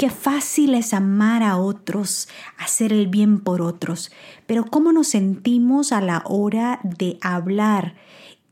Qué 0.00 0.08
fácil 0.08 0.74
es 0.76 0.94
amar 0.94 1.42
a 1.42 1.58
otros, 1.58 2.26
hacer 2.56 2.90
el 2.90 3.08
bien 3.08 3.38
por 3.38 3.60
otros, 3.60 4.10
pero 4.46 4.64
¿cómo 4.64 4.92
nos 4.92 5.08
sentimos 5.08 5.92
a 5.92 6.00
la 6.00 6.22
hora 6.24 6.80
de 6.82 7.18
hablar 7.20 7.96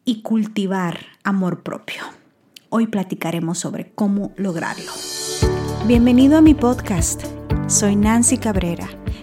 y 0.05 0.21
cultivar 0.21 0.99
amor 1.25 1.63
propio? 1.63 2.03
Hoy 2.69 2.89
platicaremos 2.89 3.59
sobre 3.59 3.93
cómo 3.93 4.35
lograrlo. 4.37 4.93
Bienvenido 5.87 6.37
a 6.37 6.43
mi 6.43 6.53
podcast. 6.53 7.25
Soy 7.67 7.97
Nancy 7.97 8.37
Cabrera 8.37 8.91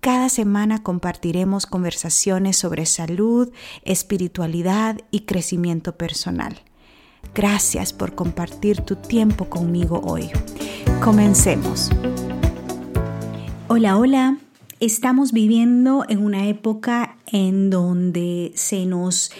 Cada 0.00 0.28
semana 0.28 0.82
compartiremos 0.84 1.66
conversaciones 1.66 2.56
sobre 2.56 2.86
salud, 2.86 3.50
espiritualidad 3.82 5.00
y 5.10 5.20
crecimiento 5.20 5.96
personal. 5.96 6.60
Gracias 7.34 7.92
por 7.92 8.14
compartir 8.14 8.80
tu 8.82 8.94
tiempo 8.94 9.46
conmigo 9.46 10.00
hoy. 10.04 10.30
Comencemos. 11.02 11.90
Hola, 13.66 13.98
hola. 13.98 14.38
Estamos 14.78 15.32
viviendo 15.32 16.04
en 16.08 16.24
una 16.24 16.46
época 16.46 17.16
en 17.26 17.68
donde 17.68 18.52
se 18.54 18.86
nos 18.86 19.32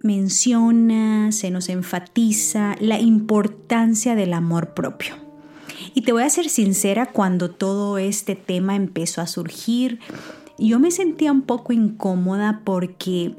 menciona, 0.00 1.32
se 1.32 1.50
nos 1.50 1.70
enfatiza 1.70 2.76
la 2.78 3.00
importancia 3.00 4.14
del 4.14 4.34
amor 4.34 4.74
propio. 4.74 5.23
Y 5.94 6.02
te 6.02 6.12
voy 6.12 6.24
a 6.24 6.30
ser 6.30 6.48
sincera, 6.48 7.06
cuando 7.06 7.50
todo 7.50 7.98
este 7.98 8.34
tema 8.34 8.74
empezó 8.74 9.20
a 9.20 9.28
surgir, 9.28 10.00
yo 10.58 10.80
me 10.80 10.90
sentía 10.90 11.30
un 11.30 11.42
poco 11.42 11.72
incómoda 11.72 12.62
porque 12.64 13.36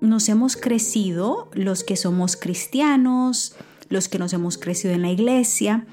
nos 0.00 0.28
hemos 0.28 0.56
crecido, 0.56 1.50
los 1.52 1.82
que 1.82 1.96
somos 1.96 2.36
cristianos, 2.36 3.56
los 3.88 4.08
que 4.08 4.20
nos 4.20 4.32
hemos 4.32 4.56
crecido 4.56 4.94
en 4.94 5.02
la 5.02 5.10
iglesia, 5.10 5.86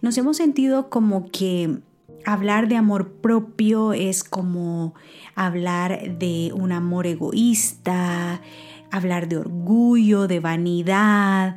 nos 0.00 0.16
hemos 0.16 0.38
sentido 0.38 0.88
como 0.88 1.30
que 1.30 1.78
hablar 2.24 2.68
de 2.68 2.76
amor 2.76 3.12
propio 3.12 3.92
es 3.92 4.24
como 4.24 4.94
hablar 5.34 6.18
de 6.18 6.52
un 6.54 6.72
amor 6.72 7.06
egoísta, 7.06 8.40
hablar 8.90 9.28
de 9.28 9.36
orgullo, 9.36 10.26
de 10.26 10.40
vanidad. 10.40 11.56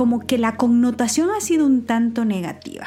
Como 0.00 0.20
que 0.20 0.38
la 0.38 0.56
connotación 0.56 1.28
ha 1.28 1.42
sido 1.42 1.66
un 1.66 1.84
tanto 1.84 2.24
negativa. 2.24 2.86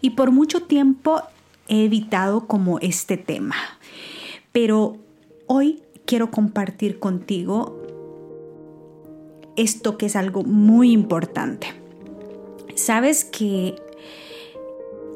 Y 0.00 0.10
por 0.10 0.32
mucho 0.32 0.64
tiempo 0.64 1.22
he 1.68 1.84
evitado 1.84 2.48
como 2.48 2.80
este 2.80 3.16
tema. 3.16 3.54
Pero 4.50 4.96
hoy 5.46 5.80
quiero 6.06 6.32
compartir 6.32 6.98
contigo 6.98 7.80
esto 9.56 9.96
que 9.96 10.06
es 10.06 10.16
algo 10.16 10.42
muy 10.42 10.90
importante. 10.90 11.68
Sabes 12.74 13.24
que 13.24 13.76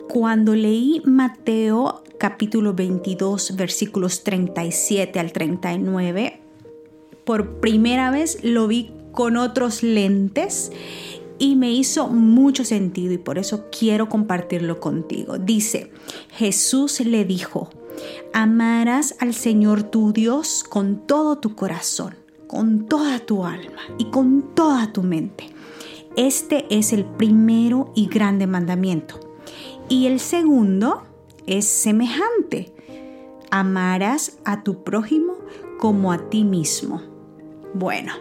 cuando 0.08 0.54
leí 0.54 1.02
Mateo 1.04 2.04
capítulo 2.16 2.74
22 2.74 3.56
versículos 3.56 4.22
37 4.22 5.18
al 5.18 5.32
39, 5.32 6.40
por 7.24 7.58
primera 7.58 8.12
vez 8.12 8.38
lo 8.44 8.68
vi 8.68 8.92
con 9.14 9.36
otros 9.36 9.82
lentes 9.82 10.72
y 11.38 11.56
me 11.56 11.72
hizo 11.72 12.08
mucho 12.08 12.64
sentido 12.64 13.12
y 13.12 13.18
por 13.18 13.38
eso 13.38 13.66
quiero 13.76 14.08
compartirlo 14.08 14.80
contigo. 14.80 15.38
Dice, 15.38 15.90
Jesús 16.30 17.00
le 17.00 17.24
dijo, 17.24 17.70
amarás 18.32 19.16
al 19.20 19.34
Señor 19.34 19.82
tu 19.84 20.12
Dios 20.12 20.64
con 20.68 21.06
todo 21.06 21.38
tu 21.38 21.54
corazón, 21.54 22.14
con 22.46 22.86
toda 22.86 23.18
tu 23.20 23.44
alma 23.44 23.80
y 23.98 24.06
con 24.06 24.54
toda 24.54 24.92
tu 24.92 25.02
mente. 25.02 25.48
Este 26.16 26.66
es 26.70 26.92
el 26.92 27.04
primero 27.04 27.92
y 27.96 28.06
grande 28.06 28.46
mandamiento. 28.46 29.18
Y 29.88 30.06
el 30.06 30.20
segundo 30.20 31.02
es 31.46 31.66
semejante. 31.66 32.72
Amarás 33.50 34.38
a 34.44 34.62
tu 34.62 34.84
prójimo 34.84 35.34
como 35.78 36.12
a 36.12 36.30
ti 36.30 36.44
mismo. 36.44 37.02
Bueno, 37.74 38.12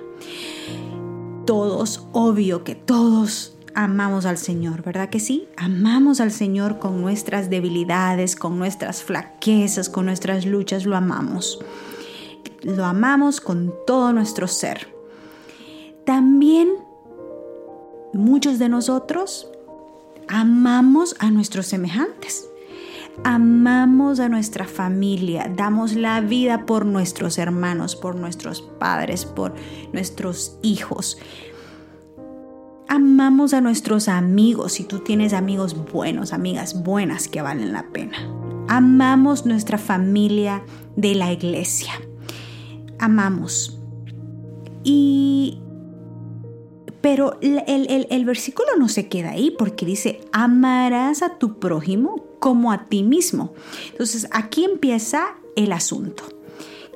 todos, 1.46 2.08
obvio 2.12 2.64
que 2.64 2.76
todos 2.76 3.56
amamos 3.76 4.26
al 4.26 4.38
Señor, 4.38 4.84
¿verdad 4.84 5.10
que 5.10 5.20
sí? 5.20 5.48
Amamos 5.58 6.20
al 6.20 6.32
Señor 6.32 6.80
con 6.80 7.02
nuestras 7.02 7.50
debilidades, 7.50 8.36
con 8.36 8.60
nuestras 8.60 9.04
flaquezas, 9.04 9.90
con 9.90 10.06
nuestras 10.06 10.46
luchas, 10.46 10.86
lo 10.86 10.96
amamos. 10.96 11.60
Lo 12.62 12.86
amamos 12.86 13.42
con 13.42 13.74
todo 13.86 14.14
nuestro 14.14 14.48
ser. 14.48 14.88
También 16.06 16.70
muchos 18.14 18.60
de 18.60 18.70
nosotros 18.70 19.50
amamos 20.28 21.16
a 21.20 21.32
nuestros 21.32 21.68
semejantes 21.68 22.48
amamos 23.24 24.20
a 24.20 24.30
nuestra 24.30 24.66
familia, 24.66 25.52
damos 25.56 25.94
la 25.94 26.22
vida 26.22 26.66
por 26.66 26.86
nuestros 26.86 27.38
hermanos, 27.38 27.96
por 27.96 28.16
nuestros 28.16 28.62
padres, 28.62 29.26
por 29.26 29.54
nuestros 29.92 30.58
hijos. 30.62 31.18
Amamos 32.88 33.54
a 33.54 33.62
nuestros 33.62 34.08
amigos, 34.08 34.74
si 34.74 34.84
tú 34.84 35.00
tienes 35.00 35.34
amigos 35.34 35.76
buenos, 35.92 36.34
amigas 36.34 36.84
buenas 36.84 37.28
que 37.28 37.42
valen 37.42 37.74
la 37.74 37.84
pena. 37.92 38.18
Amamos 38.68 39.46
nuestra 39.46 39.78
familia 39.78 40.64
de 40.96 41.16
la 41.16 41.32
iglesia. 41.32 41.94
Amamos. 43.00 43.80
Y 44.84 45.60
pero 47.02 47.38
el, 47.42 48.08
el, 48.10 48.26
versículo 48.26 48.70
no 48.80 48.88
se 48.88 49.10
queda 49.10 49.32
ahí 49.32 49.52
porque 49.52 49.86
dice, 49.86 50.22
amarás 50.32 51.22
a 51.22 51.38
tu 51.38 51.60
prójimo 51.60 52.33
como 52.44 52.74
a 52.74 52.88
ti 52.88 53.04
mismo. 53.04 53.54
Entonces 53.92 54.28
aquí 54.32 54.66
empieza 54.66 55.38
el 55.56 55.72
asunto. 55.72 56.26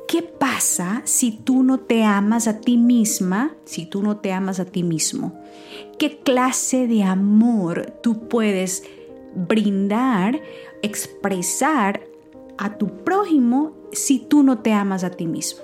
¿Qué 0.06 0.22
pasa 0.22 1.03
si 1.06 1.31
tú 1.31 1.63
no 1.63 1.80
te 1.80 2.03
amas 2.03 2.50
a 2.50 2.59
ti 2.59 2.75
misma, 2.75 3.56
si 3.63 3.85
tú 3.85 4.03
no 4.03 4.18
te 4.18 4.34
amas 4.34 4.59
a 4.59 4.66
ti 4.66 4.84
mismo? 4.84 5.40
¿Qué 5.97 6.18
clase 6.19 6.85
de 6.88 7.03
amor 7.03 7.94
tú 8.03 8.28
puedes 8.28 8.84
brindar, 9.35 10.41
expresar 10.81 12.03
a 12.58 12.78
tu 12.78 13.06
prójimo 13.06 13.72
si 13.94 14.19
tú 14.19 14.44
no 14.44 14.58
te 14.58 14.74
amas 14.74 15.06
a 15.06 15.12
ti 15.12 15.28
mismo? 15.28 15.62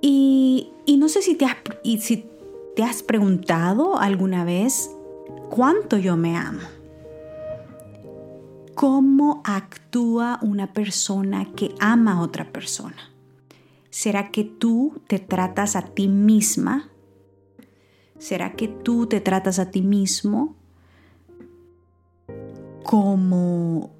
Y 0.00 0.72
no 0.98 1.08
sé 1.08 1.22
si 1.22 1.36
te 1.36 2.82
has 2.82 3.02
preguntado 3.04 3.96
alguna 3.96 4.44
vez 4.44 4.90
cuánto 5.50 5.98
yo 5.98 6.16
me 6.16 6.36
amo. 6.36 6.73
¿Cómo 8.74 9.40
actúa 9.44 10.38
una 10.42 10.72
persona 10.72 11.52
que 11.54 11.74
ama 11.78 12.14
a 12.14 12.20
otra 12.20 12.52
persona? 12.52 13.10
¿Será 13.90 14.32
que 14.32 14.42
tú 14.42 15.00
te 15.06 15.20
tratas 15.20 15.76
a 15.76 15.82
ti 15.82 16.08
misma? 16.08 16.90
¿Será 18.18 18.56
que 18.56 18.66
tú 18.66 19.06
te 19.06 19.20
tratas 19.20 19.60
a 19.60 19.70
ti 19.70 19.82
mismo 19.82 20.56
como 22.82 23.92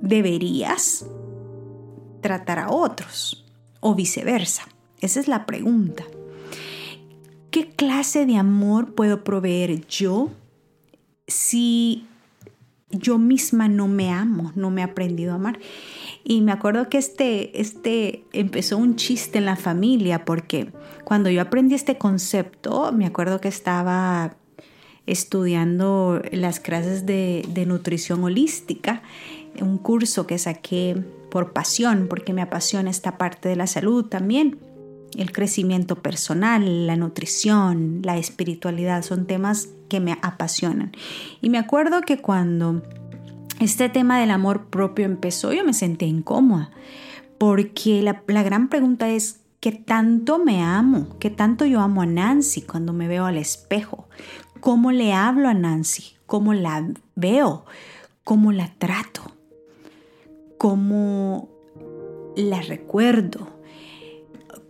deberías 0.00 1.06
tratar 2.20 2.60
a 2.60 2.70
otros 2.70 3.44
o 3.80 3.96
viceversa? 3.96 4.62
Esa 5.00 5.18
es 5.18 5.26
la 5.26 5.44
pregunta. 5.44 6.04
¿Qué 7.50 7.70
clase 7.70 8.26
de 8.26 8.36
amor 8.36 8.94
puedo 8.94 9.24
proveer 9.24 9.86
yo 9.86 10.30
si 11.26 12.06
yo 12.98 13.18
misma 13.18 13.68
no 13.68 13.88
me 13.88 14.10
amo, 14.10 14.52
no 14.54 14.70
me 14.70 14.80
he 14.80 14.84
aprendido 14.84 15.32
a 15.32 15.36
amar? 15.36 15.58
Y 16.24 16.40
me 16.40 16.52
acuerdo 16.52 16.88
que 16.88 16.98
este, 16.98 17.60
este 17.60 18.24
empezó 18.32 18.78
un 18.78 18.96
chiste 18.96 19.38
en 19.38 19.44
la 19.44 19.56
familia 19.56 20.24
porque 20.24 20.72
cuando 21.04 21.30
yo 21.30 21.42
aprendí 21.42 21.74
este 21.74 21.98
concepto, 21.98 22.92
me 22.92 23.06
acuerdo 23.06 23.40
que 23.40 23.48
estaba 23.48 24.36
estudiando 25.06 26.22
las 26.32 26.60
clases 26.60 27.04
de, 27.04 27.44
de 27.48 27.66
nutrición 27.66 28.24
holística, 28.24 29.02
un 29.60 29.78
curso 29.78 30.26
que 30.26 30.38
saqué 30.38 30.96
por 31.30 31.52
pasión, 31.52 32.06
porque 32.08 32.32
me 32.32 32.42
apasiona 32.42 32.90
esta 32.90 33.18
parte 33.18 33.48
de 33.48 33.56
la 33.56 33.66
salud 33.66 34.06
también 34.06 34.58
el 35.16 35.32
crecimiento 35.32 35.96
personal, 35.96 36.86
la 36.86 36.96
nutrición, 36.96 38.00
la 38.02 38.16
espiritualidad, 38.16 39.02
son 39.02 39.26
temas 39.26 39.68
que 39.88 40.00
me 40.00 40.18
apasionan. 40.22 40.92
Y 41.40 41.50
me 41.50 41.58
acuerdo 41.58 42.00
que 42.02 42.18
cuando 42.18 42.82
este 43.60 43.88
tema 43.88 44.20
del 44.20 44.30
amor 44.30 44.66
propio 44.66 45.04
empezó, 45.04 45.52
yo 45.52 45.64
me 45.64 45.74
sentí 45.74 46.06
incómoda, 46.06 46.70
porque 47.38 48.02
la, 48.02 48.22
la 48.26 48.42
gran 48.42 48.68
pregunta 48.68 49.08
es, 49.08 49.40
¿qué 49.60 49.72
tanto 49.72 50.38
me 50.38 50.62
amo? 50.62 51.16
¿Qué 51.18 51.30
tanto 51.30 51.64
yo 51.64 51.80
amo 51.80 52.02
a 52.02 52.06
Nancy 52.06 52.62
cuando 52.62 52.92
me 52.92 53.08
veo 53.08 53.26
al 53.26 53.38
espejo? 53.38 54.08
¿Cómo 54.60 54.92
le 54.92 55.12
hablo 55.12 55.48
a 55.48 55.54
Nancy? 55.54 56.14
¿Cómo 56.26 56.54
la 56.54 56.86
veo? 57.14 57.64
¿Cómo 58.24 58.52
la 58.52 58.72
trato? 58.78 59.22
¿Cómo 60.58 61.48
la 62.36 62.62
recuerdo? 62.62 63.53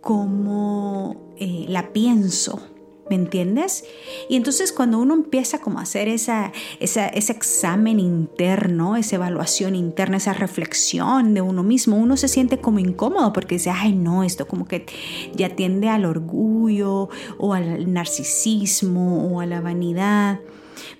¿Cómo 0.05 1.33
eh, 1.35 1.65
la 1.67 1.91
pienso? 1.91 2.61
¿Me 3.09 3.15
entiendes? 3.15 3.85
Y 4.29 4.35
entonces 4.35 4.71
cuando 4.71 4.99
uno 4.99 5.15
empieza 5.15 5.57
como 5.61 5.79
a 5.79 5.81
hacer 5.81 6.07
ese 6.07 6.51
examen 6.79 7.99
interno, 7.99 8.97
esa 8.97 9.15
evaluación 9.15 9.73
interna, 9.73 10.17
esa 10.17 10.33
reflexión 10.33 11.33
de 11.33 11.41
uno 11.41 11.63
mismo, 11.63 11.97
uno 11.97 12.17
se 12.17 12.27
siente 12.27 12.59
como 12.59 12.77
incómodo 12.77 13.33
porque 13.33 13.55
dice, 13.55 13.71
ay 13.71 13.93
no, 13.93 14.23
esto 14.23 14.47
como 14.47 14.67
que 14.67 14.85
ya 15.33 15.55
tiende 15.55 15.89
al 15.89 16.05
orgullo 16.05 17.09
o 17.39 17.55
al 17.55 17.91
narcisismo 17.91 19.33
o 19.33 19.41
a 19.41 19.47
la 19.47 19.59
vanidad. 19.59 20.39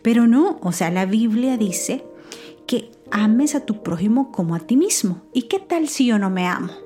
Pero 0.01 0.25
no, 0.25 0.57
o 0.63 0.71
sea, 0.71 0.89
la 0.89 1.05
Biblia 1.05 1.57
dice 1.57 2.03
que 2.65 2.89
ames 3.11 3.53
a 3.53 3.67
tu 3.67 3.83
prójimo 3.83 4.31
como 4.31 4.55
a 4.55 4.61
ti 4.61 4.75
mismo. 4.75 5.21
¿Y 5.31 5.43
qué 5.43 5.59
tal 5.59 5.89
si 5.89 6.07
yo 6.07 6.17
no 6.17 6.31
me 6.31 6.47
amo? 6.47 6.84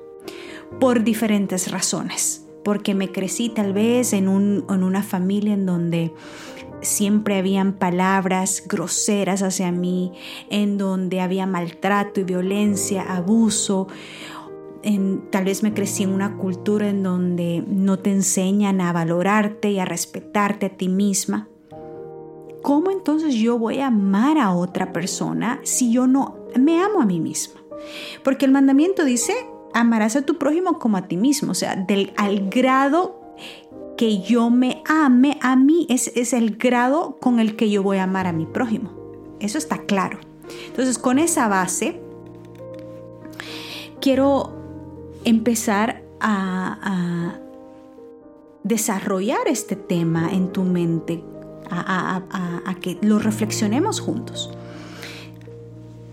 Por 0.78 1.02
diferentes 1.02 1.70
razones 1.70 2.46
porque 2.64 2.94
me 2.94 3.10
crecí 3.10 3.48
tal 3.48 3.72
vez 3.72 4.12
en, 4.12 4.28
una 4.28 5.02
familia 5.02 5.54
en 5.54 5.66
donde 5.66 6.12
siempre 6.82 7.38
habían 7.38 7.74
palabras 7.74 8.64
groseras 8.66 9.42
hacia 9.42 9.72
mí, 9.72 10.12
en 10.50 10.78
donde 10.78 11.20
había 11.20 11.46
maltrato 11.46 12.20
y 12.20 12.24
violencia, 12.24 13.02
abuso. 13.02 13.88
tal 15.30 15.44
vez 15.44 15.62
me 15.62 15.74
crecí 15.74 16.04
en 16.04 16.10
una 16.10 16.36
cultura 16.36 16.88
en 16.88 17.02
donde 17.02 17.64
no 17.66 17.98
te 17.98 18.10
enseñan 18.10 18.80
a 18.80 18.92
valorarte 18.92 19.70
y 19.70 19.78
a 19.78 19.84
respetarte 19.84 20.66
a 20.66 20.76
ti 20.76 20.88
misma. 20.88 21.48
¿Cómo 22.62 22.90
entonces 22.90 23.34
yo 23.34 23.58
voy 23.58 23.80
a 23.80 23.86
amar 23.86 24.36
a 24.36 24.54
otra 24.54 24.92
persona 24.92 25.60
si 25.64 25.92
yo 25.92 26.06
no 26.06 26.36
me 26.58 26.82
amo 26.82 27.00
a 27.00 27.06
mí 27.06 27.18
misma? 27.18 27.60
Porque 28.22 28.44
el 28.44 28.52
mandamiento 28.52 29.04
dice, 29.04 29.32
amarás 29.74 30.16
a 30.16 30.22
tu 30.22 30.38
prójimo 30.38 30.78
como 30.78 30.96
a 30.96 31.08
ti 31.08 31.16
mismo, 31.16 31.52
o 31.52 31.54
sea, 31.54 31.76
del, 31.76 32.12
al 32.16 32.48
grado 32.50 33.20
que 33.96 34.20
yo 34.20 34.48
me 34.48 34.82
ame 34.86 35.38
a 35.42 35.56
mí, 35.56 35.86
es, 35.90 36.10
es 36.16 36.32
el 36.32 36.56
grado 36.56 37.18
con 37.20 37.38
el 37.38 37.54
que 37.54 37.70
yo 37.70 37.82
voy 37.82 37.98
a 37.98 38.04
amar 38.04 38.26
a 38.26 38.32
mi 38.32 38.46
prójimo. 38.46 38.90
Eso 39.40 39.58
está 39.58 39.78
claro. 39.78 40.18
Entonces, 40.68 40.98
con 40.98 41.18
esa 41.18 41.48
base, 41.48 42.00
quiero 44.00 44.52
empezar 45.24 46.02
a, 46.20 47.36
desarrollar 48.62 49.48
este 49.48 49.74
tema 49.74 50.30
en 50.32 50.52
tu 50.52 50.62
mente, 50.62 51.24
a, 51.70 52.22
a, 52.66 52.74
que 52.76 52.98
lo 53.00 53.18
reflexionemos 53.18 54.00
juntos. 54.00 54.50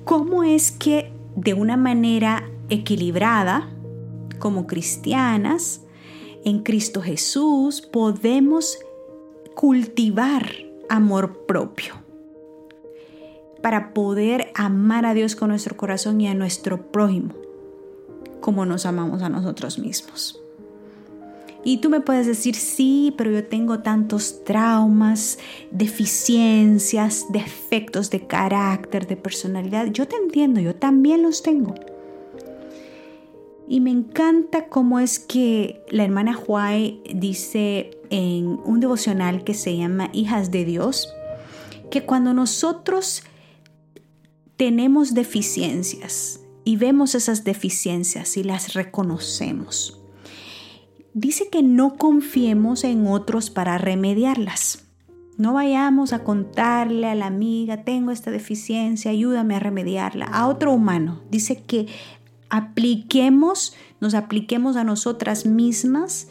¿Cómo 0.05 0.43
es 0.43 0.71
que 0.71 1.11
de 1.35 1.53
una 1.53 1.77
manera 1.77 2.49
equilibrada, 2.69 3.69
como 4.39 4.67
cristianas, 4.67 5.81
en 6.43 6.63
Cristo 6.63 7.01
Jesús, 7.01 7.81
podemos 7.81 8.77
cultivar 9.55 10.49
amor 10.89 11.45
propio 11.45 11.95
para 13.61 13.93
poder 13.93 14.51
amar 14.55 15.05
a 15.05 15.13
Dios 15.13 15.35
con 15.35 15.49
nuestro 15.49 15.75
corazón 15.75 16.21
y 16.21 16.27
a 16.27 16.33
nuestro 16.33 16.91
prójimo 16.91 17.33
como 18.39 18.65
nos 18.65 18.85
amamos 18.85 19.21
a 19.23 19.29
nosotros 19.29 19.77
mismos. 19.77 20.41
Y 21.63 21.79
tú 21.79 21.89
me 21.89 21.99
puedes 21.99 22.27
decir, 22.27 22.55
sí, 22.55 23.13
pero 23.17 23.29
yo 23.29 23.43
tengo 23.43 23.79
tantos 23.79 24.45
traumas, 24.45 25.37
deficiencias, 25.69 27.25
defectos 27.29 28.09
de 28.09 28.25
carácter, 28.25 29.05
de 29.05 29.17
personalidad. 29.17 29.87
Yo 29.87 30.07
te 30.07 30.15
entiendo, 30.15 30.61
yo 30.61 30.75
también 30.75 31.23
los 31.23 31.43
tengo. 31.43 31.75
Y 33.67 33.81
me 33.81 33.91
encanta 33.91 34.67
cómo 34.69 34.99
es 34.99 35.19
que 35.19 35.83
la 35.89 36.05
hermana 36.05 36.37
Huay 36.37 37.01
dice 37.13 37.91
en 38.09 38.59
un 38.63 38.79
devocional 38.79 39.43
que 39.43 39.53
se 39.53 39.75
llama 39.75 40.09
Hijas 40.13 40.51
de 40.51 40.63
Dios, 40.63 41.13
que 41.91 42.05
cuando 42.05 42.33
nosotros 42.33 43.23
tenemos 44.55 45.13
deficiencias 45.13 46.39
y 46.63 46.77
vemos 46.77 47.13
esas 47.13 47.43
deficiencias 47.43 48.37
y 48.37 48.43
las 48.43 48.73
reconocemos, 48.73 49.99
dice 51.13 51.49
que 51.49 51.61
no 51.61 51.97
confiemos 51.97 52.85
en 52.85 53.05
otros 53.05 53.49
para 53.49 53.77
remediarlas. 53.77 54.85
No 55.37 55.53
vayamos 55.53 56.13
a 56.13 56.23
contarle 56.23 57.07
a 57.07 57.15
la 57.15 57.27
amiga, 57.27 57.83
tengo 57.83 58.11
esta 58.11 58.31
deficiencia, 58.31 59.11
ayúdame 59.11 59.55
a 59.55 59.59
remediarla. 59.59 60.25
A 60.25 60.47
otro 60.47 60.73
humano. 60.73 61.21
Dice 61.29 61.61
que 61.61 61.85
apliquemos, 62.49 63.75
nos 63.99 64.13
apliquemos 64.13 64.75
a 64.75 64.83
nosotras 64.83 65.45
mismas 65.45 66.27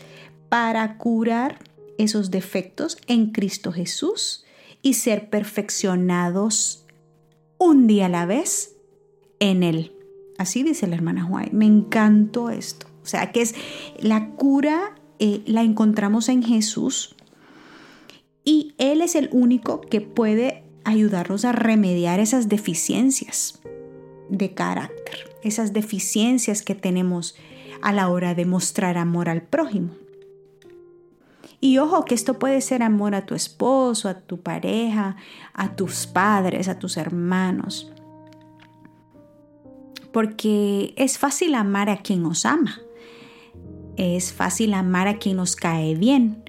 para 0.49 0.99
curar 0.99 1.59
esos 1.99 2.31
defectos 2.31 2.99
en 3.07 3.33
Cristo 3.33 3.73
Jesús 3.73 4.45
y 4.83 4.95
ser 4.95 5.31
perfeccionados 5.31 6.85
un 7.59 7.87
día 7.87 8.07
a 8.07 8.11
la 8.11 8.27
vez 8.27 8.77
en 9.41 9.63
Él. 9.63 9.93
Así 10.39 10.63
dice 10.63 10.87
la 10.87 10.97
hermana 10.97 11.27
White. 11.27 11.55
Me 11.55 11.67
encantó 11.67 12.51
esto. 12.51 12.87
O 13.03 13.07
sea, 13.07 13.33
que 13.33 13.41
es 13.41 13.55
la 13.99 14.31
cura, 14.31 14.95
eh, 15.19 15.43
la 15.47 15.63
encontramos 15.63 16.29
en 16.29 16.43
Jesús 16.43 17.17
y 18.45 18.75
Él 18.79 19.01
es 19.01 19.15
el 19.15 19.29
único 19.33 19.81
que 19.81 20.01
puede 20.01 20.65
ayudarnos 20.85 21.45
a 21.45 21.53
remediar 21.53 22.21
esas 22.21 22.49
deficiencias 22.49 23.61
de 24.29 24.55
carácter, 24.55 25.36
esas 25.47 25.73
deficiencias 25.73 26.63
que 26.63 26.75
tenemos 26.75 27.37
a 27.83 27.93
la 27.93 28.09
hora 28.09 28.35
de 28.35 28.45
mostrar 28.45 28.99
amor 28.99 29.29
al 29.29 29.43
prójimo. 29.43 29.91
Y 31.61 31.79
ojo 31.79 32.05
que 32.05 32.15
esto 32.15 32.39
puede 32.39 32.61
ser 32.61 32.83
amor 32.83 33.15
a 33.15 33.27
tu 33.27 33.35
esposo, 33.35 34.09
a 34.09 34.21
tu 34.21 34.41
pareja, 34.41 35.17
a 35.55 35.75
tus 35.75 36.07
padres, 36.07 36.69
a 36.69 36.79
tus 36.79 36.97
hermanos. 36.97 37.91
Porque 40.13 40.95
es 40.97 41.19
fácil 41.19 41.55
amar 41.55 41.91
a 41.91 41.99
quien 41.99 42.23
nos 42.23 42.45
ama. 42.45 42.81
Es 43.97 44.33
fácil 44.33 44.75
amar 44.75 45.09
a 45.09 45.19
quien 45.19 45.37
nos 45.37 45.57
cae 45.57 45.95
bien. 45.95 46.45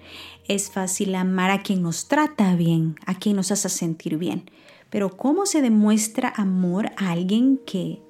Es 0.47 0.69
fácil 0.69 1.15
amar 1.15 1.51
a 1.51 1.61
quien 1.61 1.81
nos 1.81 2.07
trata 2.07 2.55
bien, 2.55 2.95
a 3.05 3.15
quien 3.15 3.35
nos 3.35 3.51
hace 3.51 3.69
sentir 3.69 4.17
bien. 4.17 4.49
Pero 4.89 5.15
¿cómo 5.17 5.45
se 5.45 5.61
demuestra 5.61 6.33
amor 6.35 6.91
a 6.97 7.11
alguien 7.11 7.59
que 7.65 8.01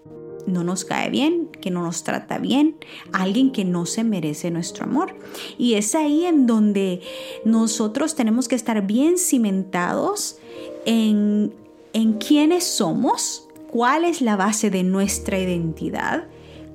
no 0.48 0.64
nos 0.64 0.86
cae 0.86 1.10
bien, 1.10 1.50
que 1.62 1.70
no 1.70 1.84
nos 1.84 2.04
trata 2.04 2.40
bien, 2.40 2.78
alguien 3.12 3.52
que 3.52 3.66
no 3.66 3.86
se 3.86 4.04
merece 4.04 4.50
nuestro 4.50 4.86
amor? 4.86 5.16
Y 5.58 5.76
es 5.76 5.94
ahí 5.94 6.26
en 6.26 6.48
donde 6.48 7.02
nosotros 7.46 8.16
tenemos 8.16 8.48
que 8.48 8.56
estar 8.56 8.88
bien 8.88 9.18
cimentados 9.18 10.40
en, 10.86 11.54
en 11.94 12.14
quiénes 12.14 12.64
somos, 12.64 13.48
cuál 13.70 14.06
es 14.06 14.22
la 14.22 14.36
base 14.38 14.70
de 14.70 14.84
nuestra 14.84 15.38
identidad, 15.38 16.28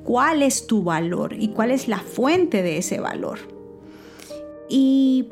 cuál 0.04 0.42
es 0.42 0.66
tu 0.66 0.82
valor 0.82 1.34
y 1.38 1.48
cuál 1.48 1.70
es 1.70 1.88
la 1.88 1.98
fuente 1.98 2.62
de 2.62 2.78
ese 2.78 3.00
valor. 3.00 3.38
Y, 4.68 5.28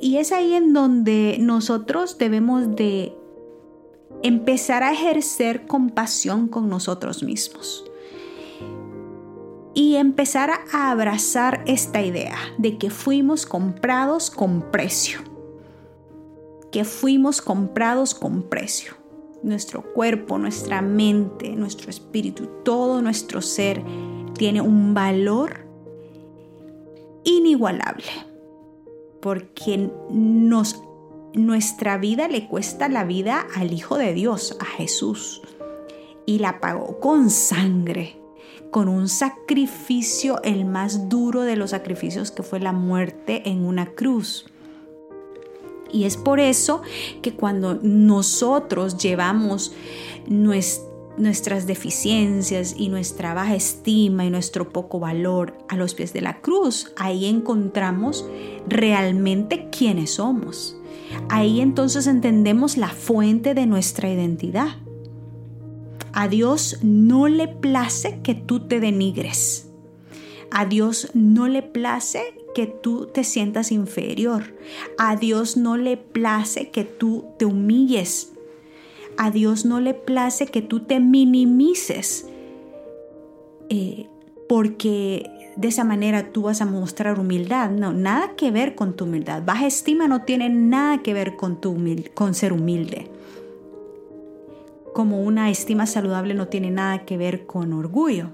y 0.00 0.16
es 0.16 0.32
ahí 0.32 0.54
en 0.54 0.72
donde 0.72 1.36
nosotros 1.40 2.18
debemos 2.18 2.74
de 2.74 3.14
empezar 4.22 4.82
a 4.82 4.92
ejercer 4.92 5.66
compasión 5.66 6.48
con 6.48 6.68
nosotros 6.68 7.22
mismos. 7.22 7.84
Y 9.74 9.96
empezar 9.96 10.50
a 10.72 10.90
abrazar 10.90 11.64
esta 11.66 12.02
idea 12.02 12.36
de 12.58 12.76
que 12.76 12.90
fuimos 12.90 13.46
comprados 13.46 14.30
con 14.30 14.70
precio. 14.70 15.20
Que 16.70 16.84
fuimos 16.84 17.40
comprados 17.40 18.14
con 18.14 18.42
precio. 18.42 18.94
Nuestro 19.42 19.82
cuerpo, 19.92 20.38
nuestra 20.38 20.82
mente, 20.82 21.50
nuestro 21.56 21.90
espíritu, 21.90 22.48
todo 22.64 23.02
nuestro 23.02 23.42
ser 23.42 23.82
tiene 24.34 24.60
un 24.60 24.94
valor 24.94 25.66
inigualable. 27.24 28.04
Porque 29.20 29.90
nos 30.10 30.82
nuestra 31.34 31.98
vida 31.98 32.28
le 32.28 32.46
cuesta 32.46 32.88
la 32.88 33.04
vida 33.04 33.46
al 33.56 33.72
Hijo 33.72 33.96
de 33.96 34.12
Dios, 34.12 34.56
a 34.60 34.64
Jesús, 34.64 35.42
y 36.26 36.38
la 36.38 36.60
pagó 36.60 37.00
con 37.00 37.30
sangre, 37.30 38.16
con 38.70 38.88
un 38.88 39.08
sacrificio, 39.08 40.42
el 40.42 40.64
más 40.64 41.08
duro 41.08 41.42
de 41.42 41.56
los 41.56 41.70
sacrificios 41.70 42.30
que 42.30 42.42
fue 42.42 42.60
la 42.60 42.72
muerte 42.72 43.48
en 43.48 43.64
una 43.64 43.86
cruz. 43.86 44.46
Y 45.92 46.04
es 46.04 46.16
por 46.16 46.40
eso 46.40 46.82
que 47.20 47.34
cuando 47.34 47.78
nosotros 47.82 48.96
llevamos 48.96 49.74
nuestras 50.26 51.66
deficiencias 51.66 52.74
y 52.78 52.88
nuestra 52.88 53.34
baja 53.34 53.54
estima 53.54 54.24
y 54.24 54.30
nuestro 54.30 54.72
poco 54.72 55.00
valor 55.00 55.58
a 55.68 55.76
los 55.76 55.94
pies 55.94 56.14
de 56.14 56.22
la 56.22 56.40
cruz, 56.40 56.92
ahí 56.96 57.26
encontramos 57.26 58.24
realmente 58.66 59.68
quiénes 59.70 60.14
somos. 60.14 60.78
Ahí 61.28 61.60
entonces 61.60 62.06
entendemos 62.06 62.76
la 62.76 62.88
fuente 62.88 63.54
de 63.54 63.66
nuestra 63.66 64.10
identidad. 64.10 64.76
A 66.12 66.28
Dios 66.28 66.78
no 66.82 67.28
le 67.28 67.48
place 67.48 68.20
que 68.22 68.34
tú 68.34 68.60
te 68.60 68.80
denigres. 68.80 69.68
A 70.50 70.66
Dios 70.66 71.08
no 71.14 71.48
le 71.48 71.62
place 71.62 72.34
que 72.54 72.66
tú 72.66 73.06
te 73.06 73.24
sientas 73.24 73.72
inferior. 73.72 74.54
A 74.98 75.16
Dios 75.16 75.56
no 75.56 75.78
le 75.78 75.96
place 75.96 76.70
que 76.70 76.84
tú 76.84 77.24
te 77.38 77.46
humilles. 77.46 78.32
A 79.16 79.30
Dios 79.30 79.64
no 79.64 79.80
le 79.80 79.94
place 79.94 80.46
que 80.46 80.60
tú 80.60 80.80
te 80.80 81.00
minimices. 81.00 82.26
Eh, 83.70 84.06
porque 84.48 85.30
de 85.56 85.68
esa 85.68 85.84
manera 85.84 86.32
tú 86.32 86.42
vas 86.42 86.60
a 86.60 86.66
mostrar 86.66 87.18
humildad. 87.18 87.70
No, 87.70 87.92
nada 87.92 88.32
que 88.36 88.50
ver 88.50 88.74
con 88.74 88.94
tu 88.94 89.04
humildad. 89.04 89.42
Baja 89.44 89.66
estima 89.66 90.08
no 90.08 90.22
tiene 90.22 90.48
nada 90.48 91.02
que 91.02 91.14
ver 91.14 91.36
con, 91.36 91.60
tu 91.60 91.76
con 92.14 92.34
ser 92.34 92.52
humilde 92.52 93.10
como 94.92 95.22
una 95.22 95.50
estima 95.50 95.86
saludable 95.86 96.34
no 96.34 96.48
tiene 96.48 96.70
nada 96.70 97.04
que 97.04 97.16
ver 97.16 97.46
con 97.46 97.72
orgullo. 97.72 98.30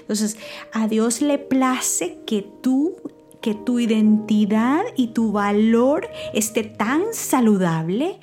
Entonces, 0.00 0.36
a 0.72 0.88
Dios 0.88 1.22
le 1.22 1.38
place 1.38 2.18
que 2.26 2.46
tú, 2.60 2.96
que 3.40 3.54
tu 3.54 3.78
identidad 3.78 4.82
y 4.96 5.08
tu 5.08 5.32
valor 5.32 6.08
esté 6.34 6.64
tan 6.64 7.02
saludable 7.12 8.18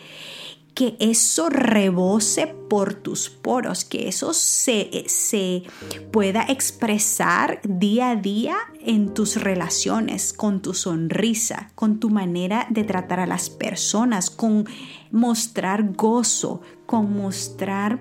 que 0.74 0.96
eso 1.00 1.50
rebose 1.50 2.48
por 2.48 2.96
tus 2.96 3.30
poros, 3.30 3.86
que 3.86 4.08
eso 4.08 4.34
se, 4.34 5.03
se, 5.08 5.63
pueda 6.12 6.46
expresar 6.48 7.60
día 7.63 8.12
a 8.12 8.15
día 8.15 8.58
en 8.80 9.13
tus 9.13 9.36
relaciones, 9.36 10.34
con 10.34 10.62
tu 10.62 10.74
sonrisa, 10.74 11.72
con 11.75 12.00
tu 12.00 12.10
manera 12.10 12.68
de 12.70 12.84
tratar 12.84 13.20
a 13.20 13.27
las 13.27 13.50
personas, 13.50 14.30
con 14.30 14.65
mostrar 15.12 15.94
gozo, 15.94 16.62
con 16.86 17.15
mostrar 17.15 18.00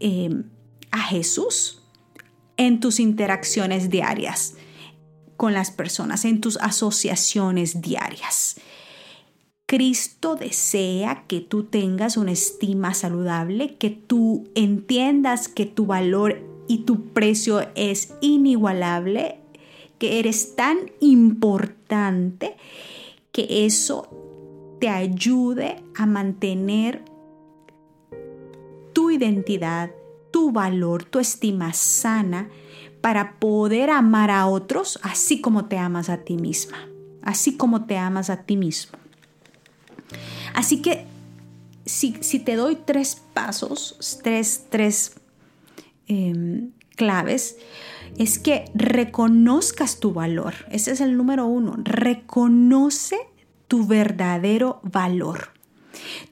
eh, 0.00 0.42
a 0.90 0.98
Jesús 0.98 1.82
en 2.56 2.80
tus 2.80 3.00
interacciones 3.00 3.90
diarias 3.90 4.54
con 5.36 5.52
las 5.52 5.70
personas, 5.70 6.24
en 6.24 6.40
tus 6.40 6.56
asociaciones 6.56 7.82
diarias. 7.82 8.56
Cristo 9.68 10.36
desea 10.36 11.24
que 11.26 11.40
tú 11.40 11.64
tengas 11.64 12.16
una 12.16 12.30
estima 12.30 12.94
saludable, 12.94 13.74
que 13.74 13.90
tú 13.90 14.44
entiendas 14.54 15.48
que 15.48 15.66
tu 15.66 15.86
valor 15.86 16.40
y 16.68 16.84
tu 16.84 17.06
precio 17.06 17.66
es 17.74 18.14
inigualable, 18.20 19.40
que 19.98 20.20
eres 20.20 20.54
tan 20.54 20.92
importante 21.00 22.56
que 23.32 23.66
eso 23.66 24.08
te 24.80 24.88
ayude 24.88 25.82
a 25.96 26.06
mantener 26.06 27.02
tu 28.92 29.10
identidad, 29.10 29.90
tu 30.30 30.52
valor, 30.52 31.02
tu 31.02 31.18
estima 31.18 31.72
sana 31.72 32.48
para 33.00 33.40
poder 33.40 33.90
amar 33.90 34.30
a 34.30 34.46
otros 34.46 35.00
así 35.02 35.40
como 35.40 35.64
te 35.64 35.76
amas 35.76 36.08
a 36.08 36.18
ti 36.18 36.36
misma, 36.36 36.88
así 37.22 37.56
como 37.56 37.86
te 37.86 37.96
amas 37.96 38.30
a 38.30 38.44
ti 38.44 38.56
mismo. 38.56 39.05
Así 40.54 40.82
que 40.82 41.06
si, 41.84 42.12
te 42.40 42.56
doy 42.56 42.76
tres 42.76 43.22
pasos, 43.32 44.20
tres, 44.22 44.66
tres 44.70 45.14
em, 46.08 46.72
claves, 46.96 47.56
es 48.18 48.38
que 48.38 48.64
reconozcas 48.74 50.00
tu 50.00 50.12
valor. 50.12 50.54
Ese 50.70 50.92
es 50.92 51.00
el 51.00 51.16
número 51.16 51.46
uno. 51.46 51.76
Reconoce 51.78 53.18
tu 53.68 53.86
verdadero 53.86 54.80
valor. 54.82 55.50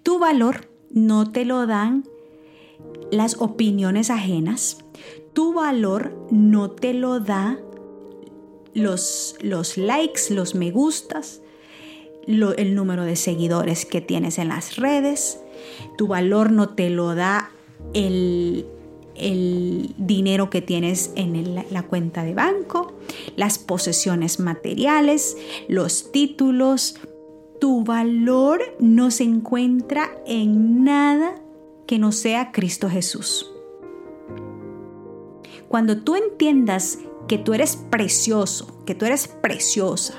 Tu 0.03 0.19
valor 0.19 0.71
no 0.91 1.31
te 1.31 1.45
lo 1.45 1.67
dan 1.67 2.05
las 3.11 3.37
opiniones 3.41 4.11
ajenas. 4.11 4.79
Tu 5.33 5.53
valor 5.53 6.17
no 6.31 6.71
te 6.71 6.95
lo 6.95 7.21
da 7.21 7.59
los, 8.73 9.37
los 9.41 9.77
likes, 9.77 10.31
los 10.31 10.55
me 10.55 10.71
gustas, 10.71 11.41
el 12.27 12.75
número 12.75 13.05
de 13.05 13.17
seguidores 13.17 13.87
que 13.87 14.01
tienes 14.01 14.39
en 14.39 14.49
las 14.49 14.77
redes. 14.77 15.41
Tu 15.97 16.07
valor 16.07 16.53
no 16.53 16.71
te 16.71 16.91
lo 16.91 17.15
da 17.15 17.51
el, 17.93 18.67
dinero 19.97 20.51
que 20.51 20.61
tienes 20.61 21.13
en 21.15 21.55
la 21.71 21.83
cuenta 21.85 22.25
de 22.25 22.35
banco, 22.35 22.95
las 23.37 23.59
posesiones 23.59 24.41
materiales, 24.41 25.37
los 25.69 26.11
títulos. 26.11 26.97
Tu 27.61 27.85
valor 27.85 28.61
no 28.81 29.13
se 29.13 29.23
encuentra 29.23 30.11
en 30.27 30.83
nada 30.85 31.37
que 31.87 31.99
no 31.99 32.11
sea 32.11 32.51
Cristo 32.51 32.91
Jesús. 32.91 33.51
Cuando 35.69 35.99
tú 35.99 36.17
entiendas 36.17 36.99
que 37.29 37.39
tú 37.39 37.55
eres 37.55 37.77
precioso, 37.77 38.85
que 38.85 38.95
tú 38.95 39.07
eres 39.07 39.29
preciosa, 39.29 40.15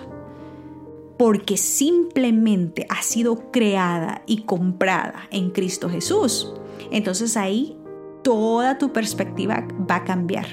porque 1.17 1.57
simplemente 1.57 2.85
ha 2.89 3.01
sido 3.01 3.51
creada 3.51 4.23
y 4.25 4.43
comprada 4.43 5.27
en 5.31 5.51
Cristo 5.51 5.89
Jesús. 5.89 6.53
Entonces 6.91 7.37
ahí 7.37 7.77
toda 8.23 8.77
tu 8.77 8.91
perspectiva 8.91 9.67
va 9.89 9.97
a 9.97 10.03
cambiar. 10.03 10.45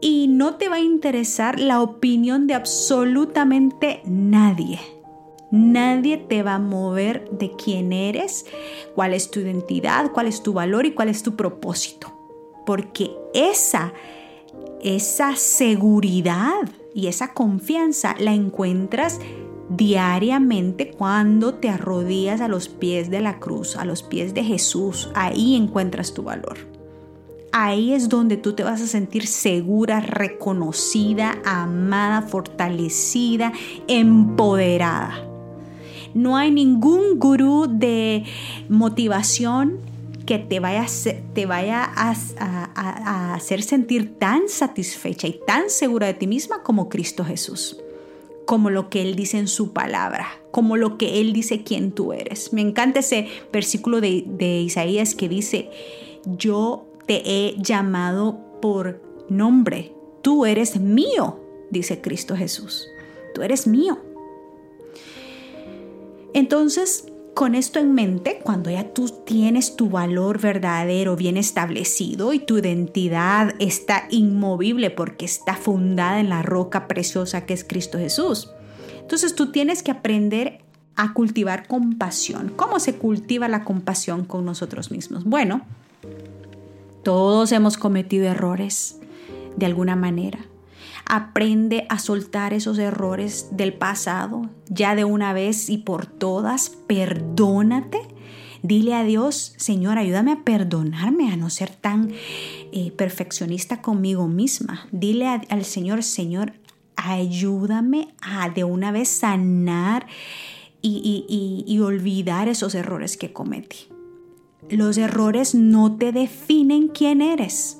Y 0.00 0.28
no 0.28 0.56
te 0.56 0.68
va 0.68 0.76
a 0.76 0.80
interesar 0.80 1.58
la 1.58 1.82
opinión 1.82 2.46
de 2.46 2.54
absolutamente 2.54 4.00
nadie. 4.04 4.78
Nadie 5.50 6.18
te 6.18 6.42
va 6.42 6.54
a 6.54 6.58
mover 6.58 7.28
de 7.30 7.52
quién 7.52 7.92
eres, 7.92 8.46
cuál 8.94 9.14
es 9.14 9.30
tu 9.30 9.40
identidad, 9.40 10.12
cuál 10.12 10.26
es 10.26 10.42
tu 10.42 10.52
valor 10.52 10.86
y 10.86 10.92
cuál 10.92 11.08
es 11.08 11.22
tu 11.22 11.36
propósito. 11.36 12.12
Porque 12.66 13.10
esa, 13.34 13.92
esa 14.82 15.36
seguridad 15.36 16.68
y 16.98 17.06
esa 17.06 17.32
confianza 17.32 18.16
la 18.18 18.34
encuentras 18.34 19.20
diariamente 19.68 20.90
cuando 20.90 21.54
te 21.54 21.68
arrodillas 21.68 22.40
a 22.40 22.48
los 22.48 22.68
pies 22.68 23.08
de 23.08 23.20
la 23.20 23.38
cruz, 23.38 23.76
a 23.76 23.84
los 23.84 24.02
pies 24.02 24.34
de 24.34 24.42
Jesús. 24.42 25.08
Ahí 25.14 25.54
encuentras 25.54 26.12
tu 26.12 26.24
valor. 26.24 26.58
Ahí 27.52 27.92
es 27.92 28.08
donde 28.08 28.36
tú 28.36 28.54
te 28.54 28.64
vas 28.64 28.80
a 28.80 28.88
sentir 28.88 29.28
segura, 29.28 30.00
reconocida, 30.00 31.38
amada, 31.44 32.22
fortalecida, 32.22 33.52
empoderada. 33.86 35.24
No 36.14 36.36
hay 36.36 36.50
ningún 36.50 37.20
gurú 37.20 37.68
de 37.70 38.24
motivación 38.68 39.78
que 40.28 40.38
te 40.38 40.60
vaya, 40.60 40.82
a, 40.82 40.86
te 41.32 41.46
vaya 41.46 41.90
a, 41.96 43.32
hacer 43.32 43.62
sentir 43.62 44.18
tan 44.18 44.50
satisfecha 44.50 45.26
y 45.26 45.40
tan 45.46 45.70
segura 45.70 46.06
de 46.06 46.12
ti 46.12 46.26
misma 46.26 46.62
como 46.62 46.90
Cristo 46.90 47.24
Jesús 47.24 47.80
como 48.44 48.68
lo 48.68 48.90
que 48.90 49.00
Él 49.02 49.14
dice 49.14 49.38
en 49.38 49.48
su 49.48 49.72
palabra, 49.72 50.26
como 50.50 50.76
lo 50.76 50.96
que 50.98 51.20
Él 51.20 51.34
dice 51.34 51.64
quién 51.64 51.92
tú 51.92 52.14
eres. 52.14 52.52
Me 52.54 52.62
encanta 52.62 53.00
ese 53.00 53.28
versículo 53.52 54.00
de, 54.00 54.24
de, 54.26 54.60
Isaías 54.60 55.14
que 55.14 55.28
dice, 55.28 55.70
yo 56.24 56.86
te 57.06 57.22
he 57.24 57.56
llamado 57.58 58.38
por 58.62 59.02
nombre, 59.28 59.92
tú 60.22 60.46
eres 60.46 60.80
mío, 60.80 61.40
dice 61.70 62.00
Cristo 62.00 62.36
Jesús, 62.36 62.88
tú 63.34 63.42
eres 63.42 63.66
mío. 63.66 63.98
Entonces, 66.32 67.04
con 67.38 67.54
esto 67.54 67.78
en 67.78 67.94
mente, 67.94 68.40
cuando 68.42 68.68
ya 68.68 68.92
tú 68.92 69.10
tienes 69.24 69.76
tu 69.76 69.88
valor 69.88 70.40
verdadero 70.40 71.14
bien 71.14 71.36
establecido 71.36 72.32
y 72.32 72.40
tu 72.40 72.58
identidad 72.58 73.54
está 73.60 74.08
inmovible 74.10 74.90
porque 74.90 75.26
está 75.26 75.54
fundada 75.54 76.18
en 76.18 76.30
la 76.30 76.42
roca 76.42 76.88
preciosa 76.88 77.46
que 77.46 77.54
es 77.54 77.62
Cristo 77.62 77.96
Jesús, 77.96 78.50
entonces 79.00 79.36
tú 79.36 79.52
tienes 79.52 79.84
que 79.84 79.92
aprender 79.92 80.62
a 80.96 81.12
cultivar 81.12 81.68
compasión. 81.68 82.52
¿Cómo 82.56 82.80
se 82.80 82.96
cultiva 82.96 83.46
la 83.46 83.62
compasión 83.62 84.24
con 84.24 84.44
nosotros 84.44 84.90
mismos? 84.90 85.22
Bueno, 85.22 85.64
todos 87.04 87.52
hemos 87.52 87.76
cometido 87.76 88.26
errores 88.26 88.98
de 89.54 89.66
alguna 89.66 89.94
manera. 89.94 90.40
Aprende 91.08 91.86
a 91.88 91.98
soltar 91.98 92.52
esos 92.52 92.78
errores 92.78 93.48
del 93.50 93.72
pasado 93.72 94.42
ya 94.68 94.94
de 94.94 95.04
una 95.04 95.32
vez 95.32 95.70
y 95.70 95.78
por 95.78 96.06
todas. 96.06 96.68
Perdónate. 96.86 97.98
Dile 98.62 98.94
a 98.94 99.04
Dios, 99.04 99.54
Señor, 99.56 99.98
ayúdame 99.98 100.32
a 100.32 100.44
perdonarme, 100.44 101.32
a 101.32 101.36
no 101.36 101.48
ser 101.48 101.70
tan 101.70 102.10
eh, 102.72 102.92
perfeccionista 102.96 103.80
conmigo 103.80 104.28
misma. 104.28 104.86
Dile 104.90 105.28
al 105.28 105.64
Señor, 105.64 106.02
Señor, 106.02 106.52
ayúdame 106.96 108.08
a 108.20 108.50
de 108.50 108.64
una 108.64 108.90
vez 108.92 109.08
sanar 109.08 110.06
y 110.82 111.78
olvidar 111.80 112.48
esos 112.48 112.74
errores 112.74 113.16
que 113.16 113.32
cometí. 113.32 113.88
los 114.70 114.98
errores 114.98 115.54
no 115.54 115.96
te 115.96 116.12
definen 116.12 116.88
quién 116.88 117.22
eres. 117.22 117.77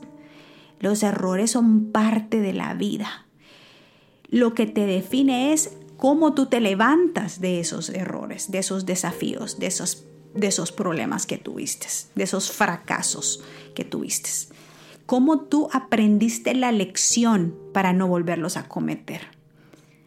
Los 0.81 1.03
errores 1.03 1.51
son 1.53 1.91
parte 1.91 2.41
de 2.41 2.53
la 2.53 2.75
vida. 2.75 3.27
Lo 4.29 4.55
que 4.55 4.67
te 4.67 4.87
define 4.87 5.53
es 5.53 5.77
cómo 5.97 6.35
tú 6.35 6.47
te 6.47 6.61
levantas 6.61 7.41
de 7.41 7.61
esos 7.61 7.89
errores, 7.91 8.51
de 8.51 8.59
esos 8.59 8.87
desafíos, 8.87 9.59
de 9.59 9.67
esos, 9.67 10.07
de 10.35 10.47
esos 10.47 10.71
problemas 10.73 11.27
que 11.27 11.39
tuviste, 11.39 11.89
de 12.15 12.25
esos 12.25 12.53
fracasos 12.53 13.43
que 13.75 13.85
tuviste. 13.85 14.31
Cómo 15.07 15.41
tú 15.41 15.69
aprendiste 15.73 16.55
la 16.55 16.71
lección 16.71 17.57
para 17.73 17.93
no 17.93 18.07
volverlos 18.07 18.57
a 18.57 18.69
cometer. 18.69 19.23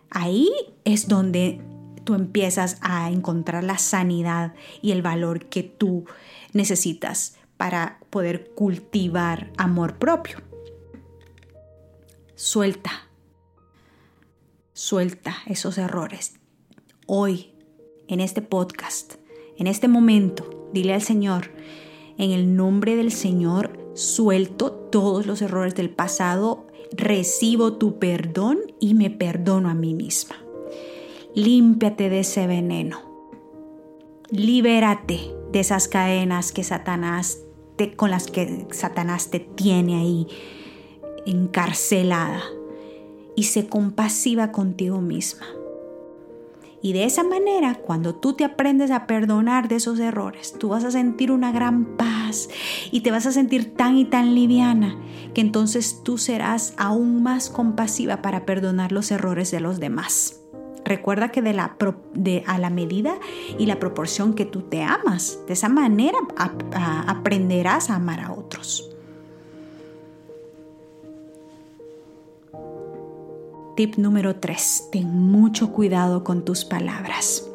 Ahí 0.10 0.50
es 0.86 1.08
donde 1.08 1.62
tú 2.04 2.14
empiezas 2.14 2.78
a 2.82 3.10
encontrar 3.10 3.64
la 3.64 3.78
sanidad 3.78 4.54
y 4.82 4.92
el 4.92 5.02
valor 5.02 5.46
que 5.48 5.64
tú 5.64 6.06
necesitas 6.54 7.36
para 7.58 8.00
poder 8.10 8.52
cultivar 8.56 9.52
amor 9.58 9.98
propio. 9.98 10.51
Suelta, 12.44 13.08
suelta 14.74 15.36
esos 15.46 15.78
errores. 15.78 16.40
Hoy, 17.06 17.54
en 18.08 18.20
este 18.20 18.42
podcast, 18.42 19.14
en 19.60 19.68
este 19.68 19.88
momento, 19.88 20.72
dile 20.74 20.96
al 20.96 21.04
Señor, 21.04 21.52
en 22.18 22.32
el 22.32 22.56
nombre 22.56 22.96
del 22.96 23.12
Señor, 23.12 23.92
suelto 23.94 24.72
todos 24.72 25.28
los 25.28 25.44
errores 25.44 25.76
del 25.76 25.92
pasado, 25.92 26.66
recibo 26.94 27.74
tu 27.74 28.00
perdón 28.00 28.58
y 28.80 28.96
me 28.96 29.12
perdono 29.12 29.70
a 29.70 29.76
mí 29.76 29.94
misma. 29.94 30.36
Límpiate 31.36 32.10
de 32.10 32.22
ese 32.22 32.48
veneno. 32.48 33.02
Libérate 34.32 35.20
de 35.52 35.60
esas 35.60 35.88
cadenas 35.88 36.52
que 36.52 36.64
Satanás 36.64 37.38
te, 37.76 37.96
con 37.96 38.10
las 38.10 38.26
que 38.26 38.66
Satanás 38.72 39.30
te 39.30 39.40
tiene 39.42 40.02
ahí 40.02 40.28
encarcelada 41.26 42.44
y 43.36 43.44
sé 43.44 43.68
compasiva 43.68 44.52
contigo 44.52 45.02
misma. 45.02 45.46
Y 46.84 46.94
de 46.94 47.04
esa 47.04 47.24
manera, 47.24 47.76
cuando 47.76 48.16
tú 48.16 48.34
te 48.34 48.44
aprendes 48.44 48.90
a 48.90 49.06
perdonar 49.06 49.68
de 49.68 49.76
esos 49.76 50.00
errores, 50.00 50.56
tú 50.58 50.70
vas 50.70 50.84
a 50.84 50.92
sentir 50.92 51.32
una 51.32 51.52
gran 51.52 51.86
paz 51.96 52.50
y 52.92 53.02
te 53.02 53.12
vas 53.12 53.28
a 53.28 53.32
sentir 53.32 53.76
tan 53.76 53.98
y 53.98 54.06
tan 54.06 54.34
liviana 54.34 54.98
que 55.36 55.42
entonces 55.42 56.02
tú 56.04 56.18
serás 56.18 56.74
aún 56.78 57.22
más 57.22 57.50
compasiva 57.50 58.22
para 58.24 58.46
perdonar 58.46 58.92
los 58.92 59.12
errores 59.12 59.52
de 59.52 59.60
los 59.60 59.80
demás. 59.80 60.42
Recuerda 60.84 61.30
que 61.30 61.44
de 61.44 61.54
la, 61.54 61.78
de, 62.14 62.44
a 62.48 62.58
la 62.58 62.72
medida 62.72 63.14
y 63.60 63.68
la 63.68 63.80
proporción 63.80 64.34
que 64.34 64.46
tú 64.46 64.64
te 64.64 64.82
amas, 64.82 65.40
de 65.46 65.54
esa 65.54 65.70
manera 65.70 66.18
aprenderás 67.08 67.92
a 67.92 67.96
amar 67.96 68.22
a 68.22 68.34
otros. 68.34 68.91
Tip 73.76 73.96
número 73.96 74.36
3. 74.36 74.90
Ten 74.92 75.08
mucho 75.08 75.72
cuidado 75.72 76.26
con 76.26 76.44
tus 76.44 76.66
palabras. 76.66 77.48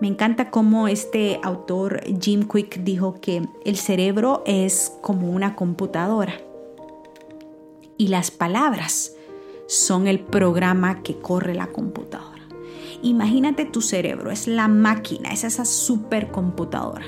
Me 0.00 0.08
encanta 0.08 0.50
cómo 0.50 0.88
este 0.88 1.38
autor 1.42 2.02
Jim 2.20 2.48
Quick 2.48 2.82
dijo 2.82 3.20
que 3.20 3.46
el 3.64 3.76
cerebro 3.76 4.42
es 4.46 4.96
como 5.02 5.30
una 5.30 5.54
computadora 5.54 6.34
y 7.98 8.08
las 8.08 8.30
palabras 8.30 9.12
son 9.68 10.06
el 10.06 10.20
programa 10.20 11.02
que 11.02 11.18
corre 11.18 11.54
la 11.54 11.66
computadora. 11.66 12.42
Imagínate 13.02 13.66
tu 13.66 13.82
cerebro, 13.82 14.30
es 14.30 14.46
la 14.46 14.68
máquina, 14.68 15.30
es 15.30 15.44
esa 15.44 15.66
supercomputadora. 15.66 17.04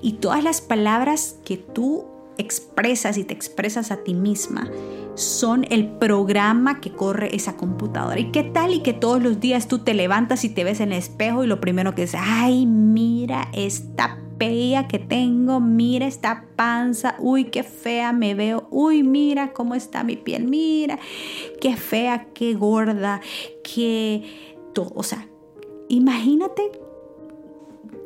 Y 0.00 0.14
todas 0.14 0.42
las 0.42 0.62
palabras 0.62 1.36
que 1.44 1.58
tú 1.58 2.06
expresas 2.38 3.18
y 3.18 3.24
te 3.24 3.34
expresas 3.34 3.90
a 3.90 3.98
ti 3.98 4.14
misma 4.14 4.70
son 5.16 5.66
el 5.70 5.88
programa 5.88 6.80
que 6.80 6.92
corre 6.92 7.34
esa 7.34 7.56
computadora. 7.56 8.20
¿Y 8.20 8.30
qué 8.30 8.44
tal 8.44 8.74
y 8.74 8.80
que 8.80 8.92
todos 8.92 9.22
los 9.22 9.40
días 9.40 9.66
tú 9.66 9.80
te 9.80 9.94
levantas 9.94 10.44
y 10.44 10.50
te 10.50 10.62
ves 10.62 10.80
en 10.80 10.92
el 10.92 10.98
espejo 10.98 11.42
y 11.42 11.46
lo 11.46 11.60
primero 11.60 11.94
que 11.94 12.02
dices, 12.02 12.20
ay, 12.22 12.66
mira 12.66 13.48
esta 13.52 14.18
pella 14.38 14.86
que 14.86 14.98
tengo, 14.98 15.60
mira 15.60 16.06
esta 16.06 16.44
panza, 16.56 17.16
uy, 17.18 17.44
qué 17.44 17.62
fea 17.62 18.12
me 18.12 18.34
veo, 18.34 18.68
uy, 18.70 19.02
mira 19.02 19.52
cómo 19.52 19.74
está 19.74 20.04
mi 20.04 20.16
piel, 20.16 20.44
mira, 20.44 20.98
qué 21.60 21.76
fea, 21.76 22.26
qué 22.34 22.54
gorda, 22.54 23.22
qué 23.64 24.22
todo, 24.74 24.92
o 24.94 25.02
sea, 25.02 25.26
imagínate 25.88 26.72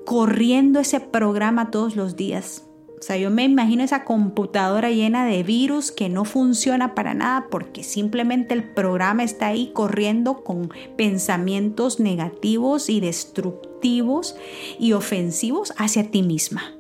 corriendo 0.07 0.81
ese 0.81 1.01
programa 1.01 1.71
todos 1.71 1.97
los 1.97 2.17
días. 2.17 2.70
O 3.01 3.03
sea, 3.03 3.17
yo 3.17 3.31
me 3.31 3.45
imagino 3.45 3.83
esa 3.83 4.05
computadora 4.05 4.91
llena 4.91 5.25
de 5.25 5.43
virus 5.43 5.91
que 5.91 6.11
no 6.11 6.27
funciona 6.27 6.95
para 6.95 7.15
nada 7.15 7.47
porque 7.51 7.83
simplemente 7.83 8.53
el 8.53 8.63
programa 8.63 9.25
está 9.25 9.47
ahí 9.47 9.71
corriendo 9.73 10.45
con 10.45 10.71
pensamientos 10.99 11.99
negativos 11.99 12.91
y 12.91 13.01
destructivos 13.01 14.37
y 14.79 14.93
ofensivos 14.93 15.73
hacia 15.79 16.11
ti 16.11 16.23
misma. 16.23 16.75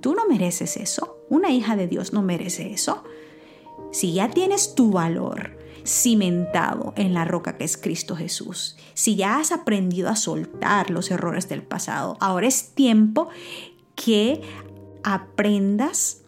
Tú 0.00 0.14
no 0.14 0.28
mereces 0.28 0.76
eso. 0.76 1.18
Una 1.28 1.50
hija 1.50 1.74
de 1.74 1.88
Dios 1.88 2.12
no 2.12 2.22
merece 2.22 2.72
eso. 2.72 3.02
Si 3.90 4.12
ya 4.12 4.30
tienes 4.30 4.76
tu 4.76 4.92
valor 4.92 5.58
cimentado 5.84 6.92
en 6.96 7.12
la 7.12 7.24
roca 7.24 7.56
que 7.56 7.64
es 7.64 7.76
Cristo 7.76 8.14
Jesús, 8.14 8.76
si 8.94 9.16
ya 9.16 9.40
has 9.40 9.50
aprendido 9.50 10.10
a 10.10 10.16
soltar 10.16 10.90
los 10.90 11.10
errores 11.10 11.48
del 11.48 11.64
pasado, 11.64 12.16
ahora 12.20 12.46
es 12.46 12.70
tiempo 12.70 13.28
que 13.96 14.42
aprendas 15.06 16.22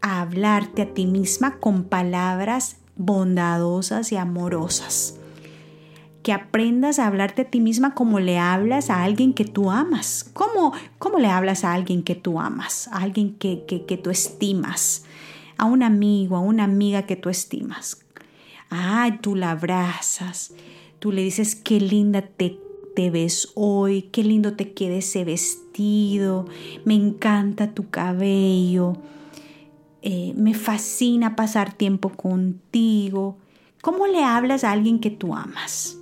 a 0.00 0.20
hablarte 0.20 0.82
a 0.82 0.92
ti 0.92 1.06
misma 1.06 1.58
con 1.60 1.84
palabras 1.84 2.78
bondadosas 2.96 4.10
y 4.10 4.16
amorosas. 4.16 5.20
Que 6.24 6.32
aprendas 6.32 6.98
a 6.98 7.06
hablarte 7.06 7.42
a 7.42 7.50
ti 7.50 7.60
misma 7.60 7.94
como 7.94 8.18
le 8.18 8.36
hablas 8.36 8.90
a 8.90 9.04
alguien 9.04 9.32
que 9.32 9.44
tú 9.44 9.70
amas. 9.70 10.28
¿Cómo, 10.32 10.72
cómo 10.98 11.20
le 11.20 11.28
hablas 11.28 11.62
a 11.62 11.72
alguien 11.72 12.02
que 12.02 12.16
tú 12.16 12.40
amas? 12.40 12.88
A 12.88 12.98
alguien 12.98 13.36
que, 13.36 13.64
que, 13.64 13.86
que 13.86 13.96
tú 13.96 14.10
estimas. 14.10 15.04
A 15.56 15.66
un 15.66 15.84
amigo, 15.84 16.36
a 16.36 16.40
una 16.40 16.64
amiga 16.64 17.02
que 17.02 17.14
tú 17.14 17.28
estimas. 17.28 18.04
Ay, 18.70 19.18
tú 19.22 19.36
la 19.36 19.52
abrazas. 19.52 20.52
Tú 20.98 21.12
le 21.12 21.22
dices 21.22 21.54
qué 21.54 21.78
linda 21.78 22.22
te 22.22 22.58
te 22.96 23.10
ves 23.10 23.52
hoy, 23.54 24.08
qué 24.10 24.24
lindo 24.24 24.54
te 24.54 24.72
queda 24.72 24.96
ese 24.96 25.22
vestido, 25.22 26.46
me 26.86 26.94
encanta 26.94 27.74
tu 27.74 27.90
cabello, 27.90 28.94
eh, 30.00 30.32
me 30.34 30.54
fascina 30.54 31.36
pasar 31.36 31.74
tiempo 31.74 32.08
contigo. 32.08 33.36
¿Cómo 33.82 34.06
le 34.06 34.24
hablas 34.24 34.64
a 34.64 34.72
alguien 34.72 34.98
que 34.98 35.10
tú 35.10 35.34
amas? 35.34 35.98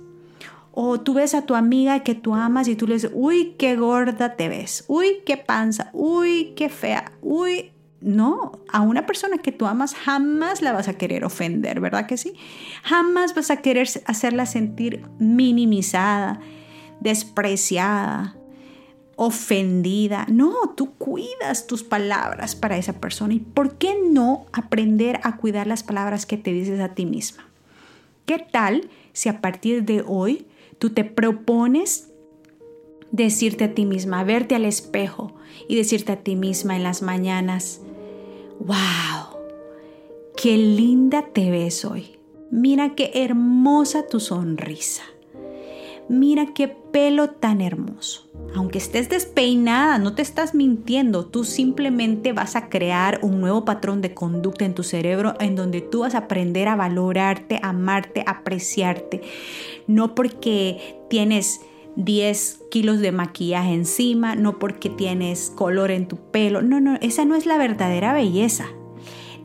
O 0.71 1.01
tú 1.01 1.13
ves 1.15 1.35
a 1.35 1.45
tu 1.45 1.55
amiga 1.55 1.99
que 1.99 2.15
tú 2.15 2.33
amas 2.33 2.69
y 2.69 2.77
tú 2.77 2.87
le 2.87 2.93
dices, 2.93 3.11
uy, 3.13 3.55
qué 3.59 3.75
gorda 3.75 4.37
te 4.37 4.47
ves, 4.47 4.85
uy, 4.87 5.17
qué 5.25 5.35
panza, 5.35 5.89
uy, 5.91 6.53
qué 6.55 6.69
fea, 6.69 7.11
uy, 7.21 7.73
no, 7.99 8.53
a 8.71 8.79
una 8.79 9.05
persona 9.05 9.39
que 9.39 9.51
tú 9.51 9.65
amas 9.65 9.95
jamás 9.95 10.61
la 10.61 10.71
vas 10.71 10.87
a 10.87 10.97
querer 10.97 11.25
ofender, 11.25 11.81
¿verdad 11.81 12.05
que 12.05 12.15
sí? 12.15 12.35
Jamás 12.83 13.35
vas 13.35 13.51
a 13.51 13.57
querer 13.57 13.89
hacerla 14.05 14.45
sentir 14.45 15.03
minimizada, 15.19 16.39
despreciada, 16.99 18.35
ofendida. 19.15 20.25
No, 20.29 20.73
tú 20.75 20.93
cuidas 20.93 21.67
tus 21.67 21.83
palabras 21.83 22.55
para 22.55 22.77
esa 22.77 22.93
persona. 22.93 23.33
¿Y 23.33 23.39
por 23.39 23.77
qué 23.77 23.95
no 24.09 24.45
aprender 24.51 25.19
a 25.23 25.37
cuidar 25.37 25.67
las 25.67 25.83
palabras 25.83 26.25
que 26.25 26.37
te 26.37 26.51
dices 26.51 26.79
a 26.79 26.89
ti 26.89 27.05
misma? 27.05 27.47
¿Qué 28.25 28.39
tal 28.39 28.89
si 29.13 29.29
a 29.29 29.41
partir 29.41 29.83
de 29.83 30.03
hoy 30.05 30.45
tú 30.79 30.89
te 30.89 31.03
propones 31.03 32.09
decirte 33.11 33.63
a 33.63 33.73
ti 33.73 33.85
misma, 33.85 34.23
verte 34.23 34.55
al 34.55 34.65
espejo 34.65 35.33
y 35.67 35.75
decirte 35.75 36.11
a 36.11 36.17
ti 36.17 36.35
misma 36.35 36.75
en 36.75 36.83
las 36.83 37.01
mañanas, 37.01 37.79
wow, 38.59 39.39
qué 40.35 40.57
linda 40.57 41.27
te 41.33 41.49
ves 41.49 41.85
hoy. 41.85 42.17
Mira 42.51 42.95
qué 42.95 43.11
hermosa 43.13 44.07
tu 44.07 44.19
sonrisa 44.19 45.03
mira 46.09 46.53
qué 46.53 46.67
pelo 46.67 47.29
tan 47.29 47.61
hermoso. 47.61 48.29
Aunque 48.55 48.77
estés 48.77 49.09
despeinada, 49.09 49.97
no 49.97 50.13
te 50.13 50.21
estás 50.21 50.55
mintiendo, 50.55 51.25
tú 51.25 51.43
simplemente 51.43 52.31
vas 52.31 52.55
a 52.55 52.69
crear 52.69 53.19
un 53.21 53.41
nuevo 53.41 53.65
patrón 53.65 54.01
de 54.01 54.13
conducta 54.13 54.65
en 54.65 54.73
tu 54.75 54.83
cerebro 54.83 55.35
en 55.39 55.55
donde 55.55 55.81
tú 55.81 56.01
vas 56.01 56.15
a 56.15 56.19
aprender 56.19 56.67
a 56.67 56.75
valorarte, 56.75 57.59
amarte, 57.61 58.23
apreciarte. 58.25 59.21
No 59.87 60.15
porque 60.15 60.99
tienes 61.09 61.61
10 61.95 62.63
kilos 62.71 62.99
de 62.99 63.11
maquillaje 63.11 63.73
encima, 63.73 64.35
no 64.35 64.59
porque 64.59 64.89
tienes 64.89 65.51
color 65.55 65.91
en 65.91 66.07
tu 66.07 66.17
pelo. 66.17 66.61
No, 66.61 66.79
no, 66.79 66.95
esa 67.01 67.25
no 67.25 67.35
es 67.35 67.45
la 67.45 67.57
verdadera 67.57 68.13
belleza. 68.13 68.67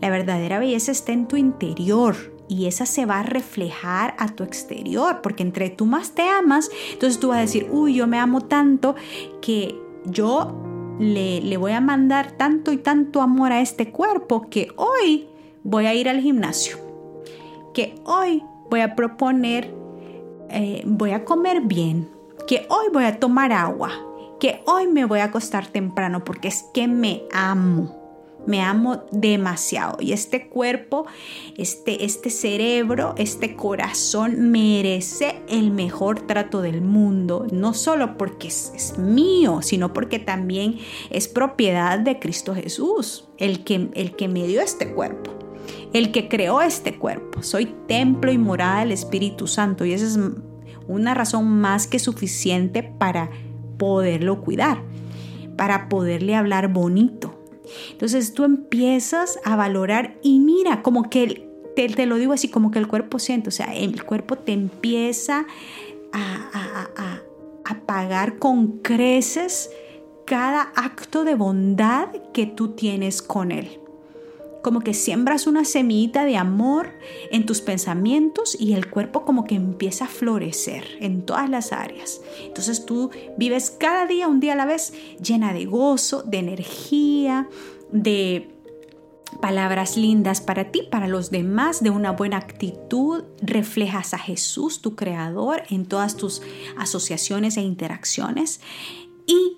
La 0.00 0.08
verdadera 0.08 0.58
belleza 0.58 0.92
está 0.92 1.12
en 1.12 1.28
tu 1.28 1.36
interior, 1.36 2.29
y 2.50 2.66
esa 2.66 2.84
se 2.84 3.06
va 3.06 3.20
a 3.20 3.22
reflejar 3.22 4.16
a 4.18 4.26
tu 4.34 4.42
exterior, 4.42 5.20
porque 5.22 5.44
entre 5.44 5.70
tú 5.70 5.86
más 5.86 6.16
te 6.16 6.22
amas, 6.28 6.68
entonces 6.92 7.20
tú 7.20 7.28
vas 7.28 7.38
a 7.38 7.42
decir, 7.42 7.68
uy, 7.70 7.94
yo 7.94 8.08
me 8.08 8.18
amo 8.18 8.40
tanto 8.40 8.96
que 9.40 9.80
yo 10.04 10.52
le, 10.98 11.40
le 11.42 11.56
voy 11.56 11.70
a 11.70 11.80
mandar 11.80 12.32
tanto 12.32 12.72
y 12.72 12.78
tanto 12.78 13.22
amor 13.22 13.52
a 13.52 13.60
este 13.60 13.92
cuerpo 13.92 14.50
que 14.50 14.72
hoy 14.74 15.28
voy 15.62 15.86
a 15.86 15.94
ir 15.94 16.08
al 16.08 16.20
gimnasio, 16.20 16.76
que 17.72 17.94
hoy 18.04 18.42
voy 18.68 18.80
a 18.80 18.96
proponer, 18.96 19.72
eh, 20.48 20.82
voy 20.84 21.12
a 21.12 21.24
comer 21.24 21.60
bien, 21.60 22.08
que 22.48 22.66
hoy 22.68 22.86
voy 22.92 23.04
a 23.04 23.20
tomar 23.20 23.52
agua, 23.52 23.92
que 24.40 24.60
hoy 24.66 24.88
me 24.88 25.04
voy 25.04 25.20
a 25.20 25.24
acostar 25.26 25.68
temprano 25.68 26.24
porque 26.24 26.48
es 26.48 26.64
que 26.74 26.88
me 26.88 27.22
amo. 27.32 27.99
Me 28.46 28.62
amo 28.62 29.04
demasiado 29.12 29.98
y 30.00 30.12
este 30.12 30.48
cuerpo, 30.48 31.06
este, 31.56 32.04
este 32.04 32.30
cerebro, 32.30 33.14
este 33.18 33.54
corazón 33.54 34.50
merece 34.50 35.42
el 35.48 35.70
mejor 35.70 36.26
trato 36.26 36.62
del 36.62 36.80
mundo, 36.80 37.46
no 37.52 37.74
solo 37.74 38.16
porque 38.16 38.48
es, 38.48 38.94
mío, 38.98 39.60
sino 39.62 39.92
porque 39.92 40.18
también 40.18 40.78
es 41.10 41.28
propiedad 41.28 41.98
de 41.98 42.18
Cristo 42.18 42.54
Jesús, 42.54 43.28
el 43.38 43.62
que, 43.64 43.90
el 43.94 44.16
que 44.16 44.28
me 44.28 44.46
dio 44.46 44.60
este 44.60 44.92
cuerpo 44.92 45.32
el 45.92 46.12
que 46.12 46.28
creó 46.28 46.62
este 46.62 46.98
cuerpo. 46.98 47.42
Soy 47.42 47.66
templo 47.88 48.30
y 48.30 48.38
morada 48.38 48.80
del 48.80 48.92
Espíritu 48.92 49.46
Santo 49.46 49.84
y 49.84 49.92
esa 49.92 50.06
es 50.06 50.18
una 50.86 51.14
razón 51.14 51.48
más 51.60 51.86
que 51.86 51.98
suficiente 51.98 52.82
para 52.82 53.30
poderlo 53.78 54.42
cuidar, 54.42 54.82
para 55.56 55.88
poderle 55.88 56.34
hablar 56.34 56.68
bonito. 56.68 57.39
Entonces 57.92 58.32
tú 58.34 58.44
empiezas 58.44 59.38
a 59.44 59.56
valorar 59.56 60.16
y 60.22 60.40
mira, 60.40 60.82
como 60.82 61.10
que 61.10 61.48
te, 61.76 62.06
lo 62.06 62.16
digo 62.16 62.32
así, 62.32 62.48
como 62.48 62.70
que 62.70 62.78
el 62.78 62.88
cuerpo 62.88 63.18
siente, 63.18 63.48
o 63.48 63.52
sea, 63.52 63.74
el 63.74 64.04
cuerpo 64.04 64.36
te 64.36 64.52
empieza 64.52 65.46
a, 66.12 66.88
a, 66.96 67.22
a 67.64 67.80
pagar 67.86 68.38
con 68.38 68.78
creces 68.78 69.70
cada 70.26 70.72
acto 70.74 71.24
de 71.24 71.34
bondad 71.34 72.08
que 72.32 72.46
tú 72.46 72.70
tienes 72.74 73.22
con 73.22 73.52
él 73.52 73.80
como 74.62 74.80
que 74.80 74.94
siembras 74.94 75.46
una 75.46 75.64
semillita 75.64 76.24
de 76.24 76.36
amor 76.36 76.90
en 77.30 77.46
tus 77.46 77.60
pensamientos 77.60 78.56
y 78.58 78.74
el 78.74 78.90
cuerpo 78.90 79.24
como 79.24 79.44
que 79.44 79.54
empieza 79.54 80.04
a 80.04 80.08
florecer 80.08 80.84
en 81.00 81.24
todas 81.24 81.48
las 81.48 81.72
áreas. 81.72 82.20
Entonces 82.42 82.84
tú 82.86 83.10
vives 83.36 83.70
cada 83.70 84.06
día, 84.06 84.28
un 84.28 84.40
día 84.40 84.52
a 84.52 84.56
la 84.56 84.66
vez, 84.66 84.92
llena 85.22 85.52
de 85.52 85.66
gozo, 85.66 86.22
de 86.22 86.38
energía, 86.38 87.48
de 87.90 88.54
palabras 89.40 89.96
lindas 89.96 90.40
para 90.40 90.70
ti, 90.70 90.82
para 90.90 91.08
los 91.08 91.30
demás, 91.30 91.82
de 91.82 91.90
una 91.90 92.12
buena 92.12 92.36
actitud. 92.36 93.24
Reflejas 93.40 94.14
a 94.14 94.18
Jesús, 94.18 94.82
tu 94.82 94.94
creador, 94.96 95.62
en 95.70 95.86
todas 95.86 96.16
tus 96.16 96.42
asociaciones 96.76 97.56
e 97.56 97.62
interacciones 97.62 98.60
y 99.26 99.56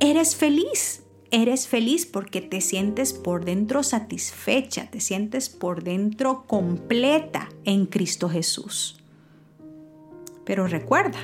eres 0.00 0.36
feliz 0.36 1.03
eres 1.30 1.68
feliz 1.68 2.06
porque 2.06 2.40
te 2.40 2.60
sientes 2.60 3.12
por 3.12 3.44
dentro 3.44 3.82
satisfecha, 3.82 4.90
te 4.90 5.00
sientes 5.00 5.48
por 5.48 5.82
dentro 5.82 6.44
completa 6.46 7.48
en 7.64 7.86
Cristo 7.86 8.28
Jesús. 8.28 8.98
Pero 10.44 10.66
recuerda 10.66 11.18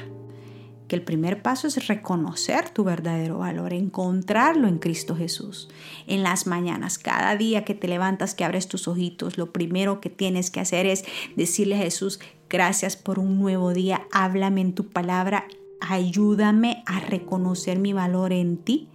que 0.89 0.97
el 0.97 1.03
primer 1.03 1.41
paso 1.41 1.69
es 1.69 1.87
reconocer 1.87 2.71
tu 2.71 2.83
verdadero 2.83 3.39
valor, 3.39 3.73
encontrarlo 3.73 4.67
en 4.67 4.79
Cristo 4.79 5.15
Jesús. 5.15 5.69
En 6.09 6.25
las 6.25 6.49
mañanas, 6.49 6.99
cada 6.99 7.37
día 7.37 7.65
que 7.65 7.77
te 7.77 7.87
levantas, 7.87 8.35
que 8.35 8.45
abres 8.45 8.67
tus 8.67 8.89
ojitos, 8.89 9.39
lo 9.39 9.53
primero 9.53 10.01
que 10.01 10.11
tienes 10.11 10.51
que 10.51 10.59
hacer 10.59 10.87
es 10.87 11.05
decirle 11.37 11.77
a 11.77 11.83
Jesús, 11.83 12.19
gracias 12.49 12.97
por 12.97 13.21
un 13.21 13.39
nuevo 13.39 13.73
día, 13.73 14.03
háblame 14.11 14.63
en 14.63 14.75
tu 14.75 14.89
palabra, 14.89 15.47
ayúdame 15.81 16.83
a 16.87 16.99
reconocer 16.99 17.79
mi 17.79 17.93
valor 17.93 18.33
en 18.33 18.57
ti 18.57 18.90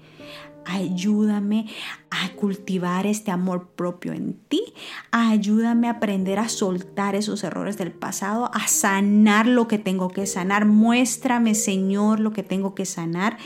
Ayúdame 0.65 1.67
a 2.09 2.33
cultivar 2.33 3.05
este 3.05 3.29
amor 3.29 3.69
propio 3.75 4.13
en 4.13 4.33
ti. 4.33 4.63
Ayúdame 5.11 5.87
a 5.87 5.91
aprender 5.91 6.39
a 6.39 6.49
soltar 6.49 7.15
esos 7.15 7.43
errores 7.43 7.77
del 7.77 7.91
pasado, 7.91 8.49
a 8.53 8.67
sanar 8.67 9.47
lo 9.47 9.67
que 9.67 9.77
tengo 9.77 10.09
que 10.09 10.25
sanar. 10.25 10.65
Muéstrame, 10.65 11.53
Señor, 11.53 12.19
lo 12.19 12.33
que 12.33 12.41
tengo 12.41 12.73
que 12.73 12.85
sanar 12.85 13.37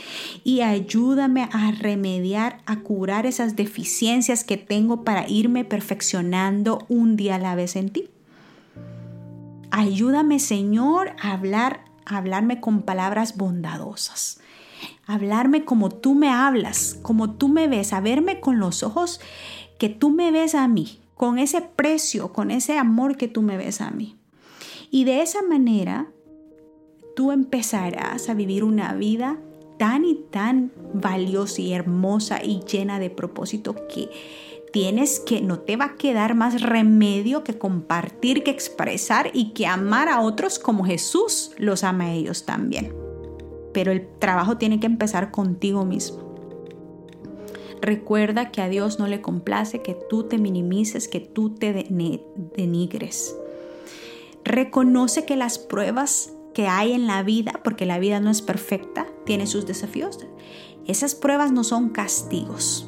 y 0.44 0.62
ayúdame 0.62 1.48
a 1.52 1.72
remediar, 1.72 2.62
a 2.64 2.80
curar 2.80 3.26
esas 3.26 3.54
deficiencias 3.54 4.42
que 4.42 4.56
tengo 4.56 5.04
para 5.04 5.28
irme 5.28 5.64
perfeccionando 5.64 6.86
un 6.88 7.16
día 7.16 7.34
a 7.34 7.38
la 7.38 7.54
vez 7.54 7.76
en 7.76 7.90
ti. 7.90 8.08
Ayúdame, 9.70 10.38
Señor, 10.38 11.14
a 11.20 11.32
hablar, 11.32 11.84
a 12.06 12.16
hablarme 12.16 12.60
con 12.60 12.82
palabras 12.82 13.36
bondadosas 13.36 14.40
hablarme 15.12 15.64
como 15.64 15.90
tú 15.90 16.14
me 16.14 16.28
hablas, 16.30 16.98
como 17.02 17.34
tú 17.34 17.48
me 17.48 17.68
ves, 17.68 17.92
a 17.92 18.00
verme 18.00 18.40
con 18.40 18.58
los 18.58 18.82
ojos 18.82 19.20
que 19.78 19.88
tú 19.88 20.10
me 20.10 20.30
ves 20.30 20.54
a 20.54 20.68
mí, 20.68 21.00
con 21.14 21.38
ese 21.38 21.62
precio, 21.62 22.32
con 22.32 22.50
ese 22.50 22.78
amor 22.78 23.16
que 23.16 23.28
tú 23.28 23.42
me 23.42 23.56
ves 23.56 23.80
a 23.80 23.90
mí. 23.90 24.16
Y 24.90 25.04
de 25.04 25.22
esa 25.22 25.42
manera, 25.42 26.08
tú 27.16 27.32
empezarás 27.32 28.28
a 28.28 28.34
vivir 28.34 28.64
una 28.64 28.94
vida 28.94 29.38
tan 29.78 30.04
y 30.04 30.14
tan 30.30 30.72
valiosa 30.92 31.62
y 31.62 31.72
hermosa 31.72 32.44
y 32.44 32.60
llena 32.60 32.98
de 32.98 33.10
propósito 33.10 33.74
que 33.88 34.10
tienes 34.72 35.18
que, 35.20 35.40
no 35.40 35.58
te 35.58 35.76
va 35.76 35.86
a 35.86 35.96
quedar 35.96 36.34
más 36.34 36.62
remedio 36.62 37.42
que 37.42 37.58
compartir, 37.58 38.44
que 38.44 38.50
expresar 38.50 39.30
y 39.32 39.50
que 39.52 39.66
amar 39.66 40.08
a 40.08 40.20
otros 40.20 40.58
como 40.58 40.84
Jesús 40.84 41.52
los 41.58 41.82
ama 41.82 42.04
a 42.04 42.12
ellos 42.12 42.44
también 42.44 43.09
pero 43.72 43.92
el 43.92 44.06
trabajo 44.18 44.56
tiene 44.56 44.80
que 44.80 44.86
empezar 44.86 45.30
contigo 45.30 45.84
mismo. 45.84 46.30
Recuerda 47.80 48.50
que 48.50 48.60
a 48.60 48.68
Dios 48.68 48.98
no 48.98 49.06
le 49.06 49.22
complace 49.22 49.80
que 49.80 49.94
tú 49.94 50.24
te 50.24 50.38
minimices, 50.38 51.08
que 51.08 51.20
tú 51.20 51.50
te 51.50 51.72
denigres. 52.56 53.36
Reconoce 54.44 55.24
que 55.24 55.36
las 55.36 55.58
pruebas 55.58 56.32
que 56.52 56.66
hay 56.66 56.92
en 56.92 57.06
la 57.06 57.22
vida, 57.22 57.60
porque 57.64 57.86
la 57.86 57.98
vida 57.98 58.20
no 58.20 58.30
es 58.30 58.42
perfecta, 58.42 59.06
tiene 59.24 59.46
sus 59.46 59.66
desafíos. 59.66 60.18
Esas 60.86 61.14
pruebas 61.14 61.52
no 61.52 61.64
son 61.64 61.88
castigos. 61.88 62.86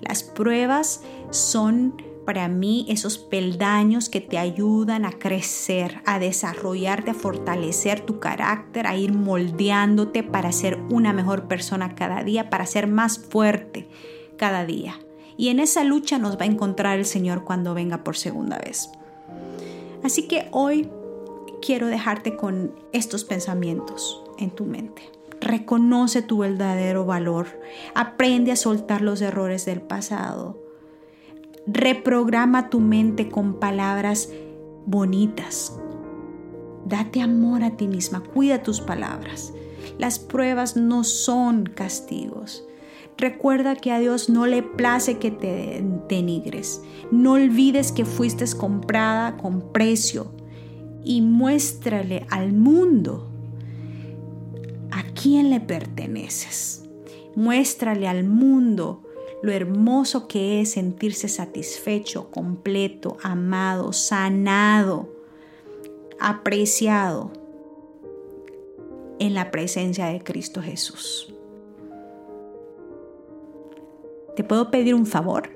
Las 0.00 0.22
pruebas 0.22 1.02
son 1.30 1.94
para 2.24 2.48
mí 2.48 2.86
esos 2.88 3.18
peldaños 3.18 4.08
que 4.08 4.20
te 4.20 4.38
ayudan 4.38 5.04
a 5.04 5.12
crecer, 5.12 6.00
a 6.06 6.18
desarrollarte, 6.18 7.10
a 7.10 7.14
fortalecer 7.14 8.00
tu 8.00 8.20
carácter, 8.20 8.86
a 8.86 8.96
ir 8.96 9.12
moldeándote 9.12 10.22
para 10.22 10.52
ser 10.52 10.78
una 10.90 11.12
mejor 11.12 11.48
persona 11.48 11.94
cada 11.94 12.22
día, 12.22 12.50
para 12.50 12.66
ser 12.66 12.86
más 12.86 13.18
fuerte 13.18 13.88
cada 14.36 14.64
día. 14.64 15.00
Y 15.36 15.48
en 15.48 15.58
esa 15.58 15.82
lucha 15.84 16.18
nos 16.18 16.36
va 16.36 16.42
a 16.42 16.46
encontrar 16.46 16.98
el 16.98 17.06
Señor 17.06 17.44
cuando 17.44 17.74
venga 17.74 18.04
por 18.04 18.16
segunda 18.16 18.58
vez. 18.58 18.90
Así 20.02 20.28
que 20.28 20.48
hoy 20.52 20.88
quiero 21.60 21.86
dejarte 21.86 22.36
con 22.36 22.74
estos 22.92 23.24
pensamientos 23.24 24.22
en 24.38 24.50
tu 24.50 24.64
mente. 24.64 25.02
Reconoce 25.40 26.22
tu 26.22 26.38
verdadero 26.38 27.04
valor. 27.04 27.60
Aprende 27.94 28.52
a 28.52 28.56
soltar 28.56 29.00
los 29.00 29.20
errores 29.20 29.64
del 29.64 29.80
pasado 29.80 30.61
Reprograma 31.66 32.70
tu 32.70 32.80
mente 32.80 33.28
con 33.28 33.60
palabras 33.60 34.30
bonitas. 34.86 35.78
Date 36.84 37.20
amor 37.20 37.62
a 37.62 37.76
ti 37.76 37.86
misma, 37.86 38.22
cuida 38.22 38.62
tus 38.62 38.80
palabras. 38.80 39.52
Las 39.98 40.18
pruebas 40.18 40.76
no 40.76 41.04
son 41.04 41.64
castigos. 41.64 42.66
Recuerda 43.16 43.76
que 43.76 43.92
a 43.92 44.00
Dios 44.00 44.28
no 44.28 44.46
le 44.46 44.62
place 44.62 45.18
que 45.18 45.30
te 45.30 45.84
denigres. 46.08 46.82
No 47.12 47.34
olvides 47.34 47.92
que 47.92 48.04
fuiste 48.04 48.44
comprada 48.56 49.36
con 49.36 49.72
precio 49.72 50.32
y 51.04 51.20
muéstrale 51.20 52.26
al 52.30 52.52
mundo 52.52 53.28
a 54.90 55.04
quién 55.14 55.50
le 55.50 55.60
perteneces. 55.60 56.88
Muéstrale 57.36 58.08
al 58.08 58.24
mundo 58.24 59.02
lo 59.42 59.50
hermoso 59.50 60.28
que 60.28 60.60
es 60.60 60.70
sentirse 60.70 61.28
satisfecho, 61.28 62.30
completo, 62.30 63.16
amado, 63.22 63.92
sanado, 63.92 65.08
apreciado 66.20 67.32
en 69.18 69.34
la 69.34 69.50
presencia 69.50 70.06
de 70.06 70.22
Cristo 70.22 70.62
Jesús. 70.62 71.34
¿Te 74.36 74.44
puedo 74.44 74.70
pedir 74.70 74.94
un 74.94 75.06
favor? 75.06 75.50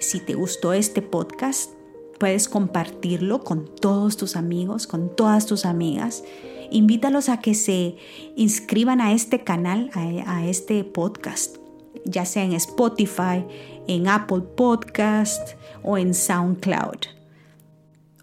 Si 0.00 0.18
te 0.18 0.34
gustó 0.34 0.72
este 0.72 1.00
podcast, 1.00 1.70
puedes 2.18 2.48
compartirlo 2.48 3.44
con 3.44 3.72
todos 3.76 4.16
tus 4.16 4.34
amigos, 4.34 4.88
con 4.88 5.14
todas 5.14 5.46
tus 5.46 5.64
amigas. 5.64 6.24
Invítalos 6.70 7.28
a 7.28 7.40
que 7.40 7.54
se 7.54 7.96
inscriban 8.34 9.00
a 9.00 9.12
este 9.12 9.44
canal, 9.44 9.90
a, 9.94 10.44
este 10.46 10.82
podcast 10.84 11.61
ya 12.04 12.24
sea 12.24 12.44
en 12.44 12.52
Spotify, 12.52 13.44
en 13.86 14.08
Apple 14.08 14.42
Podcast 14.56 15.56
o 15.82 15.98
en 15.98 16.14
SoundCloud. 16.14 16.98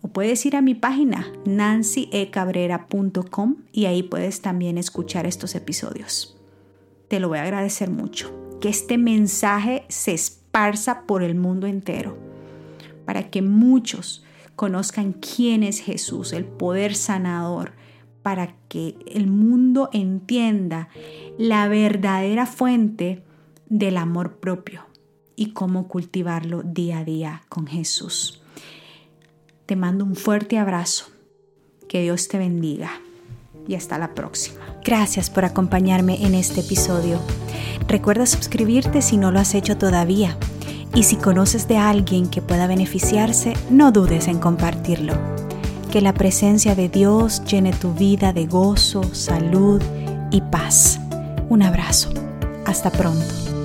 O 0.02 0.08
puedes 0.08 0.46
ir 0.46 0.56
a 0.56 0.62
mi 0.62 0.76
página 0.76 1.28
nancyecabrera.com 1.46 3.56
y 3.72 3.86
ahí 3.86 4.04
puedes 4.04 4.42
también 4.42 4.78
escuchar 4.78 5.26
estos 5.26 5.56
episodios. 5.56 6.36
te 7.08 7.20
lo 7.20 7.28
voy 7.28 7.40
a 7.40 7.44
agradecer 7.44 7.90
mucho. 7.90 8.32
Que 8.62 8.70
este 8.70 8.98
mensaje 8.98 9.84
se 9.88 10.14
esparza 10.14 11.04
por 11.08 11.24
el 11.24 11.36
mundo 11.36 11.66
entero 11.66 12.30
para 13.10 13.32
que 13.32 13.42
muchos 13.42 14.24
conozcan 14.56 15.14
quién 15.14 15.64
es 15.64 15.80
Jesús, 15.80 16.32
el 16.32 16.46
poder 16.46 16.94
sanador, 16.94 17.72
para 18.22 18.54
que 18.68 18.98
el 19.08 19.26
mundo 19.26 19.90
entienda 19.94 20.90
la 21.40 21.68
verdadera 21.68 22.46
fuente 22.46 23.24
del 23.70 23.98
amor 23.98 24.40
propio 24.40 24.86
y 25.36 25.54
cómo 25.54 25.88
cultivarlo 25.88 26.64
día 26.64 27.00
a 27.00 27.04
día 27.06 27.44
con 27.48 27.68
Jesús. 27.68 28.42
Te 29.66 29.76
mando 29.76 30.04
un 30.04 30.16
fuerte 30.16 30.58
abrazo. 30.58 31.06
Que 31.88 32.02
Dios 32.02 32.28
te 32.28 32.38
bendiga 32.38 32.92
y 33.68 33.76
hasta 33.76 33.98
la 33.98 34.14
próxima. 34.14 34.60
Gracias 34.84 35.30
por 35.30 35.46
acompañarme 35.46 36.26
en 36.26 36.36
este 36.36 36.62
episodio. 36.62 37.20
Recuerda 37.88 38.26
suscribirte 38.26 39.02
si 39.02 39.18
no 39.18 39.32
lo 39.32 39.40
has 39.40 39.56
hecho 39.56 39.78
todavía. 39.78 40.38
Y 40.96 41.04
si 41.04 41.16
conoces 41.18 41.68
de 41.68 41.78
alguien 41.78 42.28
que 42.28 42.42
pueda 42.42 42.68
beneficiarse, 42.68 43.54
no 43.70 43.92
dudes 43.92 44.28
en 44.28 44.40
compartirlo. 44.40 45.14
Que 45.92 46.02
la 46.02 46.14
presencia 46.14 46.76
de 46.76 46.90
Dios 46.90 47.44
llene 47.46 47.74
tu 47.74 47.94
vida 47.94 48.34
de 48.34 48.46
gozo, 48.46 49.04
salud 49.14 49.82
y 50.32 50.42
paz. 50.42 51.00
Un 51.48 51.62
abrazo. 51.64 52.10
Hasta 52.66 52.92
pronto. 52.92 53.59